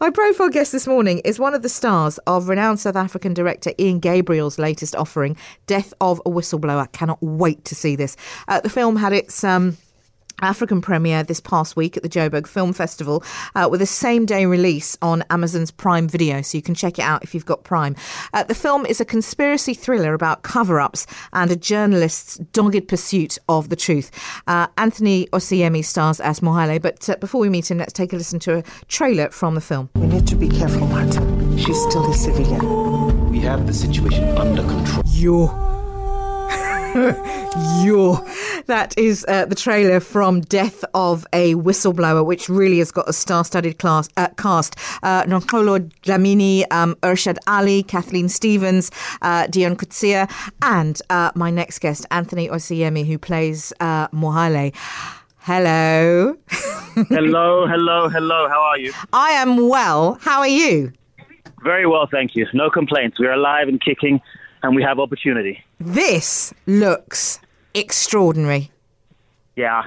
My 0.00 0.08
profile 0.08 0.48
guest 0.48 0.72
this 0.72 0.86
morning 0.86 1.18
is 1.26 1.38
one 1.38 1.52
of 1.52 1.60
the 1.60 1.68
stars 1.68 2.16
of 2.26 2.48
renowned 2.48 2.80
South 2.80 2.96
African 2.96 3.34
director 3.34 3.72
Ian 3.78 3.98
Gabriel's 3.98 4.58
latest 4.58 4.96
offering, 4.96 5.36
Death 5.66 5.92
of 6.00 6.22
a 6.24 6.30
Whistleblower. 6.30 6.90
Cannot 6.92 7.22
wait 7.22 7.66
to 7.66 7.74
see 7.74 7.96
this. 7.96 8.16
Uh, 8.48 8.62
the 8.62 8.70
film 8.70 8.96
had 8.96 9.12
its. 9.12 9.44
Um, 9.44 9.76
African 10.40 10.80
premiere 10.80 11.22
this 11.22 11.40
past 11.40 11.76
week 11.76 11.96
at 11.96 12.02
the 12.02 12.08
Joburg 12.08 12.46
Film 12.46 12.72
Festival 12.72 13.22
uh, 13.54 13.68
with 13.70 13.82
a 13.82 13.86
same 13.86 14.26
day 14.26 14.46
release 14.46 14.96
on 15.02 15.24
Amazon's 15.30 15.70
Prime 15.70 16.08
Video, 16.08 16.42
so 16.42 16.58
you 16.58 16.62
can 16.62 16.74
check 16.74 16.98
it 16.98 17.02
out 17.02 17.22
if 17.22 17.34
you've 17.34 17.46
got 17.46 17.64
Prime. 17.64 17.96
Uh, 18.32 18.42
the 18.42 18.54
film 18.54 18.86
is 18.86 19.00
a 19.00 19.04
conspiracy 19.04 19.74
thriller 19.74 20.14
about 20.14 20.42
cover 20.42 20.80
ups 20.80 21.06
and 21.32 21.50
a 21.50 21.56
journalist's 21.56 22.36
dogged 22.52 22.88
pursuit 22.88 23.38
of 23.48 23.68
the 23.68 23.76
truth. 23.76 24.10
Uh, 24.46 24.66
Anthony 24.76 25.26
Oseyemi 25.32 25.84
stars 25.84 26.20
as 26.20 26.40
Mohale, 26.40 26.80
but 26.80 27.08
uh, 27.08 27.16
before 27.16 27.40
we 27.40 27.48
meet 27.48 27.70
him, 27.70 27.78
let's 27.78 27.92
take 27.92 28.12
a 28.12 28.16
listen 28.16 28.38
to 28.40 28.58
a 28.58 28.62
trailer 28.88 29.30
from 29.30 29.54
the 29.54 29.60
film. 29.60 29.90
We 29.94 30.06
need 30.06 30.26
to 30.28 30.36
be 30.36 30.48
careful, 30.48 30.86
Martin. 30.86 31.58
She's 31.58 31.80
still 31.82 32.10
a 32.10 32.14
civilian. 32.14 33.30
We 33.30 33.40
have 33.40 33.66
the 33.66 33.74
situation 33.74 34.24
under 34.36 34.62
control. 34.62 35.02
Yo. 35.06 35.79
Yo. 36.94 38.18
That 38.66 38.94
is 38.98 39.24
uh, 39.28 39.44
the 39.46 39.54
trailer 39.54 40.00
from 40.00 40.40
Death 40.40 40.84
of 40.92 41.24
a 41.32 41.54
Whistleblower, 41.54 42.24
which 42.24 42.48
really 42.48 42.78
has 42.78 42.90
got 42.90 43.08
a 43.08 43.12
star 43.12 43.44
studded 43.44 43.78
class, 43.78 44.08
uh, 44.16 44.28
cast. 44.36 44.76
Uh, 45.02 45.22
Noxolo 45.24 45.78
Dlamini, 46.02 46.64
um, 46.72 46.96
Irshaad 47.02 47.38
Ally, 47.46 47.82
Kathleen 47.82 48.28
Stevens, 48.28 48.90
uh, 49.22 49.44
Deon 49.44 49.76
Coetzee, 49.76 50.28
and 50.62 51.00
uh, 51.10 51.30
my 51.34 51.50
next 51.50 51.78
guest, 51.78 52.06
Anthony 52.10 52.48
Oseyemi, 52.48 53.06
who 53.06 53.18
plays 53.18 53.72
uh, 53.78 54.08
Mohale. 54.08 54.74
Hello. 55.38 56.36
hello, 57.08 57.66
hello, 57.68 58.08
hello. 58.08 58.48
How 58.48 58.60
are 58.62 58.78
you? 58.78 58.92
I 59.12 59.30
am 59.30 59.68
well. 59.68 60.18
How 60.22 60.40
are 60.40 60.48
you? 60.48 60.92
Very 61.62 61.86
well, 61.86 62.08
thank 62.10 62.34
you. 62.34 62.46
No 62.52 62.68
complaints. 62.68 63.18
We're 63.20 63.32
alive 63.32 63.68
and 63.68 63.80
kicking 63.80 64.20
and 64.62 64.76
we 64.76 64.82
have 64.82 64.98
opportunity. 64.98 65.64
This 65.78 66.52
looks 66.66 67.40
extraordinary. 67.74 68.70
Yeah. 69.56 69.84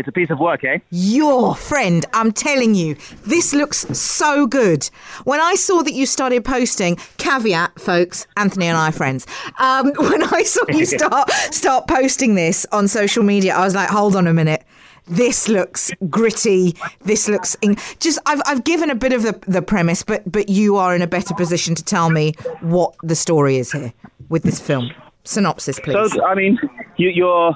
It's 0.00 0.08
a 0.08 0.12
piece 0.12 0.30
of 0.30 0.38
work, 0.38 0.64
eh? 0.64 0.78
Your 0.90 1.54
friend, 1.54 2.06
I'm 2.14 2.32
telling 2.32 2.74
you, 2.74 2.96
this 3.26 3.52
looks 3.52 3.80
so 3.98 4.46
good. 4.46 4.88
When 5.24 5.40
I 5.40 5.56
saw 5.56 5.82
that 5.82 5.92
you 5.92 6.06
started 6.06 6.42
posting, 6.42 6.96
caveat, 7.18 7.78
folks, 7.78 8.26
Anthony 8.34 8.66
and 8.66 8.78
I 8.78 8.88
are 8.88 8.92
friends. 8.92 9.26
Um, 9.58 9.92
when 9.98 10.22
I 10.22 10.42
saw 10.42 10.62
you 10.70 10.86
start 10.98 11.30
start 11.30 11.86
posting 11.86 12.34
this 12.34 12.64
on 12.72 12.88
social 12.88 13.22
media, 13.22 13.54
I 13.54 13.62
was 13.62 13.74
like, 13.74 13.90
hold 13.90 14.16
on 14.16 14.26
a 14.26 14.32
minute 14.32 14.64
this 15.10 15.48
looks 15.48 15.90
gritty. 16.08 16.76
This 17.02 17.28
looks 17.28 17.56
in- 17.60 17.76
just. 17.98 18.18
I've 18.26 18.40
I've 18.46 18.64
given 18.64 18.90
a 18.90 18.94
bit 18.94 19.12
of 19.12 19.22
the, 19.22 19.38
the 19.46 19.60
premise, 19.60 20.02
but 20.02 20.30
but 20.30 20.48
you 20.48 20.76
are 20.76 20.94
in 20.94 21.02
a 21.02 21.06
better 21.06 21.34
position 21.34 21.74
to 21.74 21.84
tell 21.84 22.10
me 22.10 22.34
what 22.60 22.94
the 23.02 23.14
story 23.14 23.56
is 23.56 23.72
here 23.72 23.92
with 24.28 24.44
this 24.44 24.60
film. 24.60 24.90
Synopsis, 25.24 25.78
please. 25.80 26.12
So 26.12 26.24
I 26.24 26.34
mean, 26.34 26.58
you, 26.96 27.10
your 27.10 27.54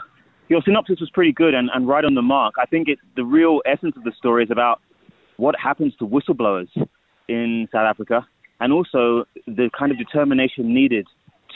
your 0.48 0.62
synopsis 0.62 1.00
was 1.00 1.10
pretty 1.10 1.32
good 1.32 1.54
and, 1.54 1.70
and 1.72 1.88
right 1.88 2.04
on 2.04 2.14
the 2.14 2.22
mark. 2.22 2.54
I 2.58 2.66
think 2.66 2.88
it's 2.88 3.00
the 3.16 3.24
real 3.24 3.60
essence 3.64 3.96
of 3.96 4.04
the 4.04 4.12
story 4.12 4.44
is 4.44 4.50
about 4.50 4.80
what 5.36 5.54
happens 5.58 5.94
to 5.96 6.06
whistleblowers 6.06 6.68
in 7.28 7.68
South 7.72 7.86
Africa, 7.88 8.26
and 8.60 8.72
also 8.72 9.24
the 9.46 9.70
kind 9.78 9.90
of 9.90 9.98
determination 9.98 10.74
needed 10.74 11.06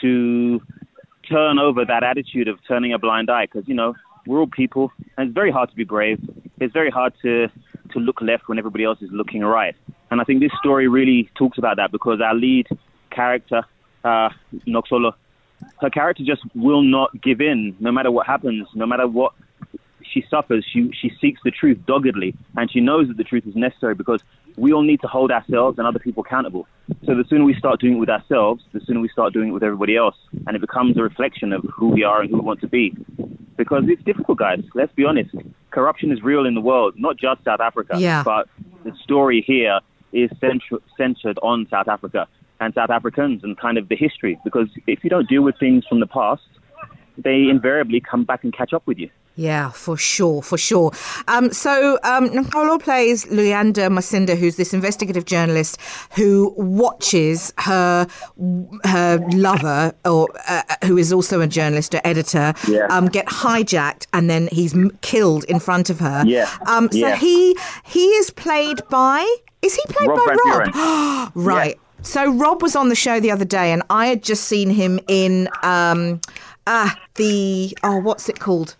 to 0.01 0.61
turn 1.29 1.59
over 1.59 1.85
that 1.85 2.03
attitude 2.03 2.47
of 2.47 2.57
turning 2.67 2.93
a 2.93 2.99
blind 2.99 3.29
eye. 3.29 3.45
Because 3.45 3.67
you 3.67 3.75
know, 3.75 3.93
we're 4.29 4.39
all 4.39 4.47
people, 4.47 4.91
and 5.17 5.27
it's 5.27 5.33
very 5.33 5.51
hard 5.51 5.69
to 5.71 5.75
be 5.75 5.83
brave. 5.83 6.19
It's 6.59 6.71
very 6.71 6.91
hard 6.91 7.13
to 7.23 7.47
to 7.93 7.99
look 7.99 8.21
left 8.21 8.47
when 8.47 8.59
everybody 8.59 8.83
else 8.83 9.01
is 9.01 9.09
looking 9.11 9.43
right. 9.43 9.75
And 10.11 10.21
I 10.21 10.23
think 10.23 10.39
this 10.41 10.51
story 10.59 10.87
really 10.87 11.27
talks 11.35 11.57
about 11.57 11.77
that 11.77 11.91
because 11.91 12.21
our 12.21 12.35
lead 12.35 12.67
character, 13.09 13.63
uh, 14.03 14.29
Noxolo, 14.67 15.13
her 15.81 15.89
character 15.89 16.23
just 16.23 16.43
will 16.53 16.83
not 16.83 17.19
give 17.19 17.41
in, 17.41 17.75
no 17.79 17.91
matter 17.91 18.11
what 18.11 18.27
happens, 18.27 18.67
no 18.75 18.85
matter 18.85 19.07
what 19.07 19.33
she 20.11 20.25
suffers. 20.29 20.65
She 20.71 20.91
she 20.99 21.11
seeks 21.21 21.41
the 21.43 21.51
truth 21.51 21.77
doggedly, 21.85 22.35
and 22.57 22.71
she 22.71 22.79
knows 22.79 23.07
that 23.07 23.17
the 23.17 23.23
truth 23.23 23.45
is 23.47 23.55
necessary 23.55 23.95
because 23.95 24.21
we 24.57 24.73
all 24.73 24.81
need 24.81 25.01
to 25.01 25.07
hold 25.07 25.31
ourselves 25.31 25.77
and 25.77 25.87
other 25.87 25.99
people 25.99 26.23
accountable. 26.23 26.67
So 27.05 27.15
the 27.15 27.23
sooner 27.29 27.45
we 27.45 27.53
start 27.53 27.79
doing 27.79 27.93
it 27.93 27.99
with 27.99 28.09
ourselves, 28.09 28.63
the 28.73 28.81
sooner 28.81 28.99
we 28.99 29.09
start 29.09 29.33
doing 29.33 29.49
it 29.49 29.51
with 29.51 29.63
everybody 29.63 29.95
else, 29.95 30.15
and 30.47 30.55
it 30.55 30.59
becomes 30.59 30.97
a 30.97 31.03
reflection 31.03 31.53
of 31.53 31.63
who 31.73 31.89
we 31.89 32.03
are 32.03 32.21
and 32.21 32.29
who 32.29 32.37
we 32.37 32.41
want 32.41 32.61
to 32.61 32.67
be 32.67 32.95
because 33.59 33.83
it's 33.87 34.03
difficult, 34.03 34.37
guys. 34.37 34.63
Let's 34.73 34.93
be 34.93 35.03
honest. 35.05 35.35
Corruption 35.71 36.11
is 36.11 36.23
real 36.23 36.45
in 36.45 36.55
the 36.55 36.61
world, 36.61 36.95
not 36.97 37.17
just 37.17 37.43
South 37.43 37.59
Africa. 37.59 37.97
Yeah. 37.99 38.23
But 38.23 38.47
the 38.83 38.93
story 39.03 39.43
here 39.45 39.79
is 40.13 40.31
centr- 40.41 40.81
centered 40.97 41.37
on 41.43 41.67
South 41.69 41.87
Africa 41.87 42.27
and 42.59 42.73
South 42.73 42.89
Africans 42.89 43.43
and 43.43 43.57
kind 43.57 43.77
of 43.77 43.89
the 43.89 43.95
history. 43.95 44.39
Because 44.43 44.69
if 44.87 45.03
you 45.03 45.09
don't 45.09 45.27
deal 45.27 45.41
with 45.41 45.59
things 45.59 45.85
from 45.87 45.99
the 45.99 46.07
past, 46.07 46.41
they 47.17 47.49
invariably 47.49 47.99
come 47.99 48.23
back 48.23 48.43
and 48.43 48.53
catch 48.53 48.73
up 48.73 48.87
with 48.87 48.97
you. 48.97 49.09
Yeah, 49.39 49.69
for 49.69 49.95
sure, 49.95 50.41
for 50.41 50.57
sure. 50.57 50.91
Um, 51.29 51.53
so 51.53 51.97
um, 52.03 52.27
Noxolo 52.29 52.77
plays 52.77 53.23
Luyanda 53.27 53.87
Masinda, 53.87 54.37
who's 54.37 54.57
this 54.57 54.73
investigative 54.73 55.23
journalist 55.23 55.77
who 56.17 56.53
watches 56.57 57.53
her 57.59 58.05
her 58.83 59.25
lover, 59.31 59.93
or 60.03 60.27
uh, 60.49 60.63
who 60.83 60.97
is 60.97 61.13
also 61.13 61.39
a 61.39 61.47
journalist 61.47 61.95
or 61.95 62.01
editor, 62.03 62.53
yeah. 62.67 62.87
um, 62.87 63.05
get 63.05 63.27
hijacked, 63.27 64.07
and 64.11 64.29
then 64.29 64.49
he's 64.51 64.75
killed 64.99 65.45
in 65.45 65.61
front 65.61 65.89
of 65.89 66.01
her. 66.01 66.25
Yeah. 66.25 66.49
Um, 66.67 66.91
so 66.91 66.97
yeah. 66.97 67.15
he 67.15 67.57
he 67.85 68.07
is 68.07 68.31
played 68.31 68.81
by 68.89 69.21
is 69.61 69.73
he 69.73 69.83
played 69.87 70.09
Rob 70.09 70.19
by 70.25 70.35
Rob? 70.35 71.31
right. 71.33 71.75
Yeah. 71.77 72.03
So 72.03 72.29
Rob 72.33 72.61
was 72.61 72.75
on 72.75 72.89
the 72.89 72.95
show 72.95 73.21
the 73.21 73.31
other 73.31 73.45
day, 73.45 73.71
and 73.71 73.83
I 73.89 74.07
had 74.07 74.21
just 74.21 74.49
seen 74.49 74.69
him 74.69 74.99
in 75.07 75.47
um, 75.63 76.19
ah 76.67 76.99
the 77.15 77.77
oh 77.83 77.99
what's 77.99 78.27
it 78.27 78.41
called? 78.41 78.75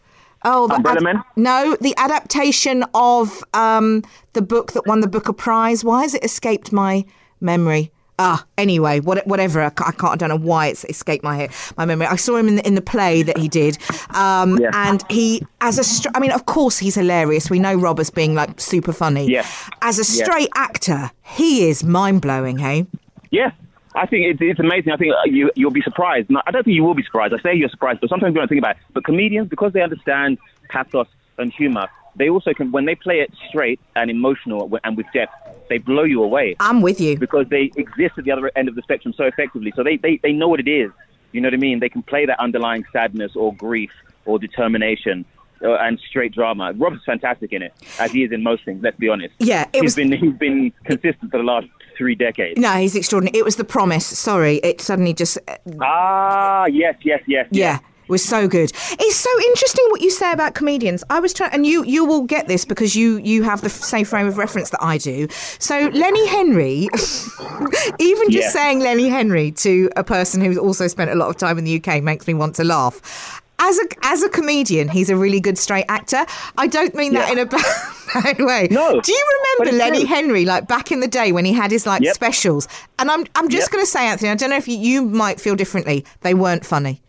Oh, 0.46 0.68
the 0.68 0.76
Umbrella 0.76 1.02
Men? 1.02 1.24
No, 1.36 1.76
the 1.82 1.94
adaptation 1.98 2.84
of 2.94 3.44
um, 3.54 4.04
the 4.34 4.42
book 4.42 4.72
that 4.74 4.86
won 4.88 5.02
the 5.02 5.08
Booker 5.08 5.34
Prize. 5.34 5.84
Why 5.84 6.04
has 6.04 6.14
it 6.14 6.24
escaped 6.24 6.72
my 6.72 7.06
memory? 7.42 7.92
Ah, 8.22 8.46
anyway, 8.58 9.00
what, 9.00 9.26
whatever. 9.26 9.62
I 9.62 9.70
can't, 9.70 9.88
I 9.90 9.92
can't. 9.94 10.12
I 10.14 10.16
don't 10.18 10.28
know 10.30 10.46
why 10.46 10.68
it's 10.68 10.84
escaped 10.86 11.24
my 11.24 11.48
my 11.78 11.86
memory. 11.86 12.06
I 12.08 12.18
saw 12.18 12.36
him 12.36 12.50
in 12.50 12.56
the, 12.58 12.68
in 12.68 12.76
the 12.76 12.82
play 12.82 13.22
that 13.24 13.38
he 13.38 13.48
did, 13.48 13.78
um, 14.14 14.58
Yeah. 14.60 14.72
and 14.74 15.02
he, 15.10 15.42
as 15.62 15.80
a, 15.80 15.86
str- 15.86 16.10
I 16.14 16.20
mean, 16.20 16.32
of 16.32 16.46
course 16.46 16.78
he's 16.78 16.96
hilarious. 16.96 17.50
We 17.50 17.60
know 17.60 17.76
Rob 17.76 17.98
as 18.00 18.10
being 18.10 18.36
like 18.36 18.60
super 18.60 18.92
funny. 18.92 19.26
Yeah. 19.32 19.46
As 19.82 20.00
a 20.00 20.02
Yeah. 20.18 20.26
straight 20.26 20.50
actor, 20.56 21.12
he 21.24 21.70
is 21.70 21.84
mind 21.86 22.22
blowing. 22.22 22.58
Hey. 22.58 22.88
Yeah. 23.32 23.52
I 23.96 24.06
think 24.06 24.26
it's, 24.26 24.40
it's 24.42 24.60
amazing. 24.60 24.92
I 24.94 24.98
think 24.98 25.14
you, 25.26 25.52
you'll 25.56 25.72
be 25.72 25.82
surprised. 25.82 26.30
No, 26.30 26.42
I 26.46 26.52
don't 26.52 26.64
think 26.64 26.76
you 26.76 26.84
will 26.84 26.94
be 26.94 27.04
surprised. 27.04 27.34
I 27.34 27.40
say 27.42 27.56
you're 27.56 27.70
surprised, 27.70 28.02
but 28.02 28.10
sometimes 28.10 28.34
you 28.34 28.40
don't 28.40 28.48
think 28.48 28.60
about 28.60 28.76
it. 28.78 28.82
But 28.94 29.04
comedians, 29.04 29.50
because 29.50 29.74
they 29.74 29.82
understand 29.82 30.38
pathos 30.70 31.08
and 31.38 31.52
humor, 31.52 31.88
they 32.16 32.30
also 32.30 32.54
can, 32.54 32.72
when 32.72 32.86
they 32.86 32.96
play 32.96 33.20
it 33.22 33.32
straight 33.48 33.80
and 33.96 34.12
emotional 34.12 34.72
and 34.84 34.96
with 34.98 35.08
depth, 35.14 35.34
they 35.70 35.78
blow 35.78 36.04
you 36.04 36.24
away 36.24 36.56
I'm 36.60 36.82
with 36.82 37.00
you. 37.00 37.18
because 37.18 37.48
they 37.50 37.72
exist 37.78 38.18
at 38.18 38.26
the 38.26 38.32
other 38.32 38.52
end 38.56 38.68
of 38.70 38.76
the 38.76 38.82
spectrum 38.82 39.14
so 39.16 39.24
effectively. 39.26 39.72
So 39.76 39.84
they, 39.84 39.98
they, 39.98 40.18
they 40.22 40.32
know 40.34 40.48
what 40.48 40.60
it 40.60 40.68
is. 40.68 40.92
You 41.32 41.42
know 41.42 41.48
what 41.48 41.54
I 41.54 41.58
mean? 41.58 41.80
They 41.80 41.90
can 41.90 42.02
play 42.04 42.26
that 42.26 42.40
underlying 42.40 42.86
sadness 42.92 43.36
or 43.36 43.54
grief 43.54 43.92
or 44.26 44.40
determination 44.40 45.26
uh, 45.64 45.74
and 45.76 46.00
straight 46.00 46.34
drama. 46.34 46.74
Rob's 46.76 47.04
fantastic 47.06 47.54
in 47.54 47.62
it, 47.62 47.74
as 48.00 48.12
he 48.12 48.24
is 48.24 48.32
in 48.32 48.42
most 48.44 48.66
things. 48.66 48.82
Let's 48.82 48.98
be 48.98 49.10
honest. 49.10 49.34
Yeah, 49.40 49.64
it 49.74 49.82
he's 49.82 49.84
was- 49.84 49.96
been 49.96 50.12
he's 50.12 50.34
been 50.38 50.72
consistent 50.86 51.32
for 51.32 51.38
the 51.38 51.44
last 51.44 51.68
three 52.00 52.16
decades. 52.16 52.60
No, 52.60 52.72
he's 52.74 52.96
extraordinary. 52.96 53.38
It 53.38 53.46
was 53.46 53.58
the 53.58 53.64
promise. 53.64 54.06
Sorry, 54.08 54.56
it 54.64 54.82
suddenly 54.82 55.14
just 55.14 55.38
Ah, 55.82 56.66
yes, 56.66 56.96
yes, 57.04 57.22
yes. 57.28 57.46
Yeah. 57.52 57.78
It 57.78 58.14
was 58.14 58.24
so 58.26 58.48
good. 58.48 58.72
It's 58.74 59.16
so 59.18 59.30
interesting 59.50 59.86
what 59.92 60.02
you 60.02 60.10
say 60.10 60.32
about 60.32 60.56
comedians. 60.56 61.04
I 61.12 61.20
was 61.20 61.32
trying, 61.32 61.52
and 61.54 61.64
you 61.68 61.84
you 61.84 62.06
will 62.06 62.24
get 62.24 62.48
this 62.48 62.66
because 62.66 62.96
you 62.96 63.18
you 63.18 63.44
have 63.44 63.62
the 63.62 63.70
same 63.70 64.04
frame 64.04 64.26
of 64.26 64.40
reference 64.40 64.72
that 64.72 64.82
I 64.84 64.98
do. 64.98 65.28
So 65.60 65.76
Lenny 65.94 66.28
Henry, 66.28 66.88
even 68.00 68.32
just 68.32 68.46
Yeah. 68.46 68.50
saying 68.50 68.80
Lenny 68.80 69.10
Henry 69.10 69.52
to 69.52 69.92
a 69.96 70.04
person 70.04 70.42
who's 70.42 70.58
also 70.58 70.88
spent 70.88 71.12
a 71.12 71.16
lot 71.16 71.30
of 71.30 71.38
time 71.38 71.60
in 71.60 71.66
the 71.66 71.76
UK 71.80 72.02
makes 72.02 72.26
me 72.26 72.34
want 72.34 72.56
to 72.56 72.64
laugh. 72.64 73.39
As 73.62 73.78
a 73.78 73.84
as 74.04 74.24
a 74.24 74.30
comedian, 74.30 74.88
he's 74.90 75.10
a 75.10 75.16
really 75.18 75.40
good 75.42 75.58
straight 75.58 75.86
actor. 75.90 76.26
I 76.58 76.68
don't 76.68 76.96
mean 76.96 77.14
that 77.14 77.28
Yeah. 77.28 77.34
in 77.34 77.40
a 77.40 77.46
bad, 77.46 77.66
bad 78.14 78.40
way. 78.40 78.68
No, 78.72 79.02
Do 79.02 79.12
you 79.12 79.26
remember 79.60 79.78
Lenny 79.78 80.00
true. 80.00 80.08
Henry, 80.08 80.46
like 80.46 80.68
back 80.68 80.92
in 80.92 81.00
the 81.02 81.08
day 81.08 81.32
when 81.32 81.44
he 81.46 81.52
had 81.54 81.70
his 81.72 81.86
like 81.86 82.02
Yep. 82.02 82.16
specials? 82.16 82.68
And 82.98 83.12
I'm 83.12 83.26
I'm 83.36 83.50
just 83.50 83.66
Yep. 83.68 83.72
going 83.72 83.84
to 83.86 83.92
say, 83.92 84.08
Anthony, 84.08 84.30
I 84.32 84.36
don't 84.36 84.50
know 84.50 84.58
if 84.58 84.68
you, 84.68 84.78
you 84.78 85.02
might 85.04 85.40
feel 85.42 85.56
differently. 85.56 86.06
They 86.22 86.34
weren't 86.34 86.66
funny. 86.66 87.02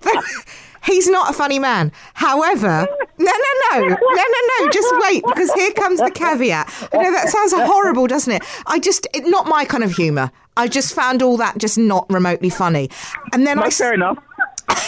He's 0.84 1.08
not 1.08 1.30
a 1.30 1.32
funny 1.32 1.58
man. 1.58 1.92
However, 2.14 2.86
no, 3.20 3.32
no, 3.32 3.78
no, 3.80 3.88
no, 3.88 3.96
no, 3.96 4.64
no. 4.64 4.70
Just 4.70 4.92
wait, 5.02 5.22
because 5.26 5.52
here 5.52 5.72
comes 5.72 6.00
the 6.00 6.10
caveat. 6.10 6.88
I 6.92 6.96
know 6.96 7.12
that 7.12 7.28
sounds 7.28 7.52
horrible, 7.52 8.06
doesn't 8.06 8.32
it? 8.32 8.42
I 8.66 8.78
just, 8.78 9.06
it, 9.14 9.24
not 9.26 9.46
my 9.46 9.64
kind 9.64 9.84
of 9.84 9.92
humour. 9.92 10.30
I 10.56 10.68
just 10.68 10.94
found 10.94 11.22
all 11.22 11.36
that 11.36 11.58
just 11.58 11.78
not 11.78 12.06
remotely 12.10 12.50
funny. 12.50 12.90
And 13.32 13.46
then 13.46 13.58
I, 13.58 13.70
fair 13.70 13.94
enough. 13.94 14.18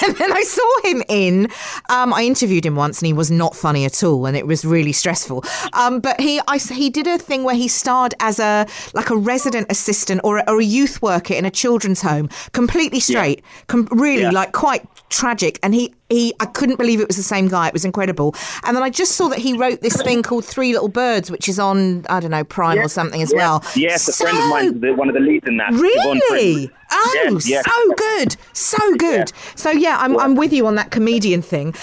and 0.06 0.16
then 0.16 0.32
I 0.32 0.42
saw 0.42 0.88
him 0.88 1.02
in. 1.08 1.48
Um, 1.90 2.12
I 2.12 2.22
interviewed 2.24 2.64
him 2.66 2.76
once, 2.76 3.00
and 3.00 3.06
he 3.06 3.12
was 3.12 3.30
not 3.30 3.54
funny 3.54 3.84
at 3.84 4.02
all, 4.02 4.26
and 4.26 4.36
it 4.36 4.46
was 4.46 4.64
really 4.64 4.92
stressful. 4.92 5.44
Um, 5.72 6.00
but 6.00 6.20
he, 6.20 6.40
I, 6.48 6.58
he 6.58 6.90
did 6.90 7.06
a 7.06 7.18
thing 7.18 7.44
where 7.44 7.54
he 7.54 7.68
starred 7.68 8.14
as 8.20 8.38
a 8.38 8.66
like 8.94 9.10
a 9.10 9.16
resident 9.16 9.66
assistant 9.70 10.20
or 10.24 10.38
a, 10.38 10.44
or 10.48 10.60
a 10.60 10.64
youth 10.64 11.00
worker 11.02 11.34
in 11.34 11.44
a 11.44 11.50
children's 11.50 12.02
home, 12.02 12.28
completely 12.52 13.00
straight, 13.00 13.42
com- 13.68 13.88
really 13.90 14.22
Yeah. 14.22 14.30
like 14.30 14.52
quite 14.52 14.86
tragic. 15.10 15.58
And 15.62 15.74
he, 15.74 15.94
he, 16.08 16.34
I 16.40 16.46
couldn't 16.46 16.76
believe 16.76 17.00
it 17.00 17.06
was 17.08 17.16
the 17.16 17.22
same 17.22 17.48
guy. 17.48 17.66
It 17.68 17.72
was 17.72 17.84
incredible. 17.84 18.34
And 18.64 18.76
then 18.76 18.82
I 18.82 18.90
just 18.90 19.12
saw 19.12 19.28
that 19.28 19.38
he 19.38 19.56
wrote 19.56 19.80
this 19.80 20.00
thing 20.02 20.22
called 20.22 20.44
Three 20.44 20.72
Little 20.72 20.88
Birds, 20.88 21.30
which 21.30 21.48
is 21.48 21.58
on 21.58 22.04
I 22.08 22.20
don't 22.20 22.30
know 22.30 22.44
Prime 22.44 22.78
or 22.78 22.88
something 22.88 23.22
as 23.22 23.32
well. 23.34 23.62
Yes, 23.76 24.08
a 24.08 24.12
friend 24.12 24.38
of 24.38 24.48
mine 24.48 24.80
the, 24.80 24.92
one 24.94 25.08
of 25.08 25.14
the 25.14 25.20
leads 25.20 25.46
in 25.46 25.56
that. 25.58 25.72
Really? 25.72 26.70
Oh, 26.94 27.10
Yes, 27.32 27.48
yes. 27.48 27.64
so 27.64 27.94
good, 27.94 28.36
so 28.52 28.96
good. 28.96 29.32
So 29.54 29.70
yeah, 29.70 29.96
I'm, 30.00 30.18
I'm 30.18 30.34
with 30.34 30.52
you 30.52 30.66
on 30.66 30.74
that 30.76 30.90
comedian 30.90 31.42
thing. 31.42 31.74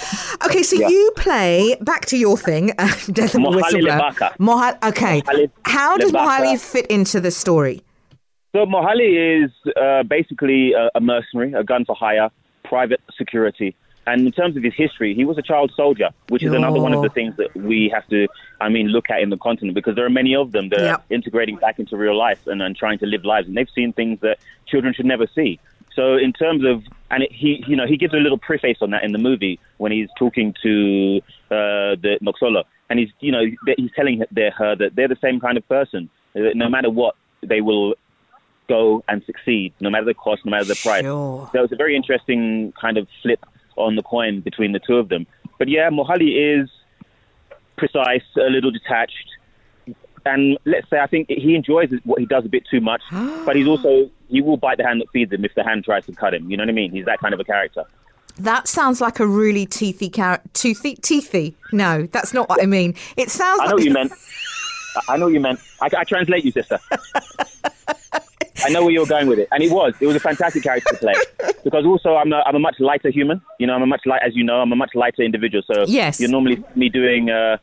Okay, 0.46 0.64
so 0.64 0.76
Yeah. 0.76 0.88
you 0.90 1.12
play 1.16 1.76
back 1.82 2.06
to 2.08 2.18
your 2.18 2.38
thing, 2.38 2.72
uh, 2.78 2.88
Death 3.12 3.36
of 3.36 3.42
a 3.42 3.46
Mohale 3.46 3.82
Lebaka. 3.82 4.36
Mohale, 4.38 4.78
okay, 4.88 5.22
Mohale 5.22 5.52
how 5.66 5.98
does 5.98 6.12
Lebaka. 6.12 6.40
Mohale 6.40 6.60
fit 6.60 6.86
into 6.88 7.20
the 7.20 7.32
story? 7.32 7.82
So 8.56 8.66
Mohale 8.66 9.44
is 9.46 9.52
uh, 9.76 10.04
basically 10.04 10.74
a, 10.74 10.90
a 10.96 11.02
mercenary, 11.02 11.54
a 11.54 11.64
gun 11.64 11.86
for 11.86 11.96
hire, 11.96 12.30
private 12.64 13.02
security. 13.18 13.76
And 14.08 14.26
in 14.26 14.32
terms 14.32 14.58
of 14.58 14.64
his 14.64 14.74
history, 14.76 15.14
he 15.14 15.26
was 15.26 15.38
a 15.38 15.42
child 15.42 15.72
soldier, 15.76 16.10
which 16.28 16.44
is 16.44 16.54
another 16.54 16.80
one 16.80 16.94
of 16.94 17.02
the 17.02 17.10
Oh. 17.10 17.14
things 17.14 17.36
that 17.38 17.56
we 17.56 17.90
have 17.94 18.08
to, 18.08 18.28
I 18.60 18.70
mean, 18.70 18.88
look 18.88 19.10
at 19.12 19.22
in 19.22 19.30
the 19.30 19.38
continent 19.38 19.76
because 19.76 19.96
there 19.96 20.06
are 20.06 20.10
many 20.10 20.36
of 20.36 20.52
them 20.52 20.70
that 20.70 20.80
Yep. 20.80 21.00
are 21.00 21.14
integrating 21.14 21.58
back 21.58 21.78
into 21.80 21.96
real 21.96 22.18
life 22.18 22.40
and, 22.48 22.62
and 22.62 22.76
trying 22.76 22.98
to 23.00 23.06
live 23.06 23.24
lives, 23.24 23.48
and 23.48 23.56
they've 23.56 23.70
seen 23.76 23.94
things 23.94 24.20
that 24.22 24.38
children 24.68 24.94
should 24.94 25.06
never 25.06 25.28
see. 25.36 25.60
So 25.96 26.16
in 26.16 26.34
terms 26.34 26.64
of, 26.66 26.82
and 27.12 27.24
it, 27.24 27.32
he, 27.32 27.64
you 27.68 27.76
know, 27.76 27.86
he 27.86 27.98
gives 27.98 28.14
a 28.14 28.18
little 28.18 28.38
preface 28.38 28.78
on 28.82 28.90
that 28.92 29.04
in 29.04 29.12
the 29.12 29.18
movie 29.20 29.60
when 29.78 29.92
he's 29.92 30.10
talking 30.18 30.56
to 30.64 31.18
uh, 31.52 31.94
the 32.02 32.18
Noxolo, 32.22 32.64
and 32.90 33.00
he's, 33.00 33.10
you 33.20 33.32
know, 33.32 33.44
he's 33.78 33.92
telling 33.96 34.20
her, 34.36 34.52
her 34.52 34.76
that 34.76 34.96
they're 34.96 35.08
the 35.08 35.18
same 35.22 35.40
kind 35.40 35.58
of 35.58 35.68
person. 35.68 36.10
That 36.34 36.56
no 36.56 36.70
matter 36.70 36.90
what, 36.90 37.16
they 37.44 37.62
will 37.62 37.96
go 38.68 39.04
and 39.08 39.24
succeed, 39.26 39.74
no 39.80 39.90
matter 39.90 40.06
the 40.06 40.14
cost, 40.14 40.46
no 40.46 40.52
matter 40.52 40.66
the 40.66 40.76
price. 40.76 41.04
Sure. 41.04 41.50
So 41.54 41.64
it's 41.64 41.74
a 41.74 41.76
very 41.76 41.96
interesting 41.96 42.72
kind 42.80 42.98
of 42.98 43.08
flip 43.22 43.44
on 43.80 43.96
the 43.96 44.04
coin 44.04 44.42
between 44.42 44.72
the 44.72 44.80
two 44.80 44.98
of 44.98 45.10
them. 45.10 45.26
But 45.58 45.68
yeah, 45.68 45.90
Mohale 45.90 46.62
is 46.64 46.70
precise, 47.78 48.24
a 48.38 48.50
little 48.50 48.72
detached, 48.72 49.30
and 50.26 50.58
let's 50.66 50.90
say 50.90 51.00
I 51.00 51.08
think 51.08 51.30
he 51.30 51.56
enjoys 51.56 51.90
what 52.04 52.20
he 52.20 52.26
does 52.26 52.46
a 52.46 52.50
bit 52.50 52.64
too 52.70 52.82
much. 52.82 53.02
but 53.12 53.56
he's 53.56 53.68
also 53.68 54.10
he 54.30 54.42
will 54.42 54.58
bite 54.58 54.78
the 54.78 54.84
hand 54.86 55.02
that 55.02 55.10
feeds 55.12 55.32
him 55.32 55.44
if 55.46 55.56
the 55.56 55.64
hand 55.64 55.84
tries 55.86 56.06
to 56.06 56.14
cut 56.14 56.34
him. 56.34 56.50
You 56.52 56.58
know 56.58 56.64
what 56.64 56.70
I 56.70 56.74
mean? 56.74 56.92
He's 56.92 57.06
that 57.06 57.20
kind 57.20 57.34
of 57.34 57.40
a 57.40 57.44
character. 57.44 57.86
That 58.38 58.68
sounds 58.70 59.02
like 59.02 59.20
a 59.20 59.28
really 59.28 59.66
teethy 59.66 60.12
character. 60.12 60.48
Toothy, 60.54 60.96
teethy? 60.98 61.56
No, 61.74 62.04
that's 62.06 62.34
not 62.34 62.48
what 62.48 62.62
I 62.62 62.68
mean. 62.68 62.96
It 63.18 63.30
sounds 63.30 63.60
I 63.62 63.66
know 63.66 63.72
like 63.72 63.76
what 63.76 63.84
you 63.84 63.94
meant. 63.94 64.14
I- 65.08 65.18
know 65.18 65.26
what 65.26 65.34
you 65.34 65.40
meant. 65.40 65.60
I, 65.82 65.90
I 65.98 66.04
translate 66.04 66.46
you, 66.46 66.52
sister. 66.52 66.80
I 68.66 68.70
know 68.70 68.84
where 68.84 68.92
you're 68.92 69.06
going 69.06 69.28
with 69.28 69.40
it, 69.40 69.48
and 69.52 69.64
it 69.64 69.72
was. 69.72 69.94
It 70.00 70.08
was 70.08 70.16
a 70.16 70.20
fantastic 70.20 70.64
character 70.64 70.92
to 70.94 70.98
play 70.98 71.14
because 71.64 71.86
also 71.86 72.16
I'm 72.16 72.32
a, 72.34 72.42
I'm 72.46 72.56
a 72.56 72.60
much 72.60 72.80
lighter 72.80 73.10
human. 73.10 73.42
You 73.60 73.68
know, 73.68 73.74
I'm 73.74 73.82
a 73.82 73.88
much 73.88 74.06
light, 74.06 74.22
as 74.26 74.36
you 74.36 74.44
know, 74.44 74.62
I'm 74.62 74.72
a 74.72 74.76
much 74.76 74.94
lighter 74.96 75.22
individual. 75.24 75.64
So 75.72 75.86
Yes. 75.88 76.20
you're 76.20 76.30
normally 76.30 76.64
me 76.76 76.90
doing 76.90 77.30
uh, 77.30 77.58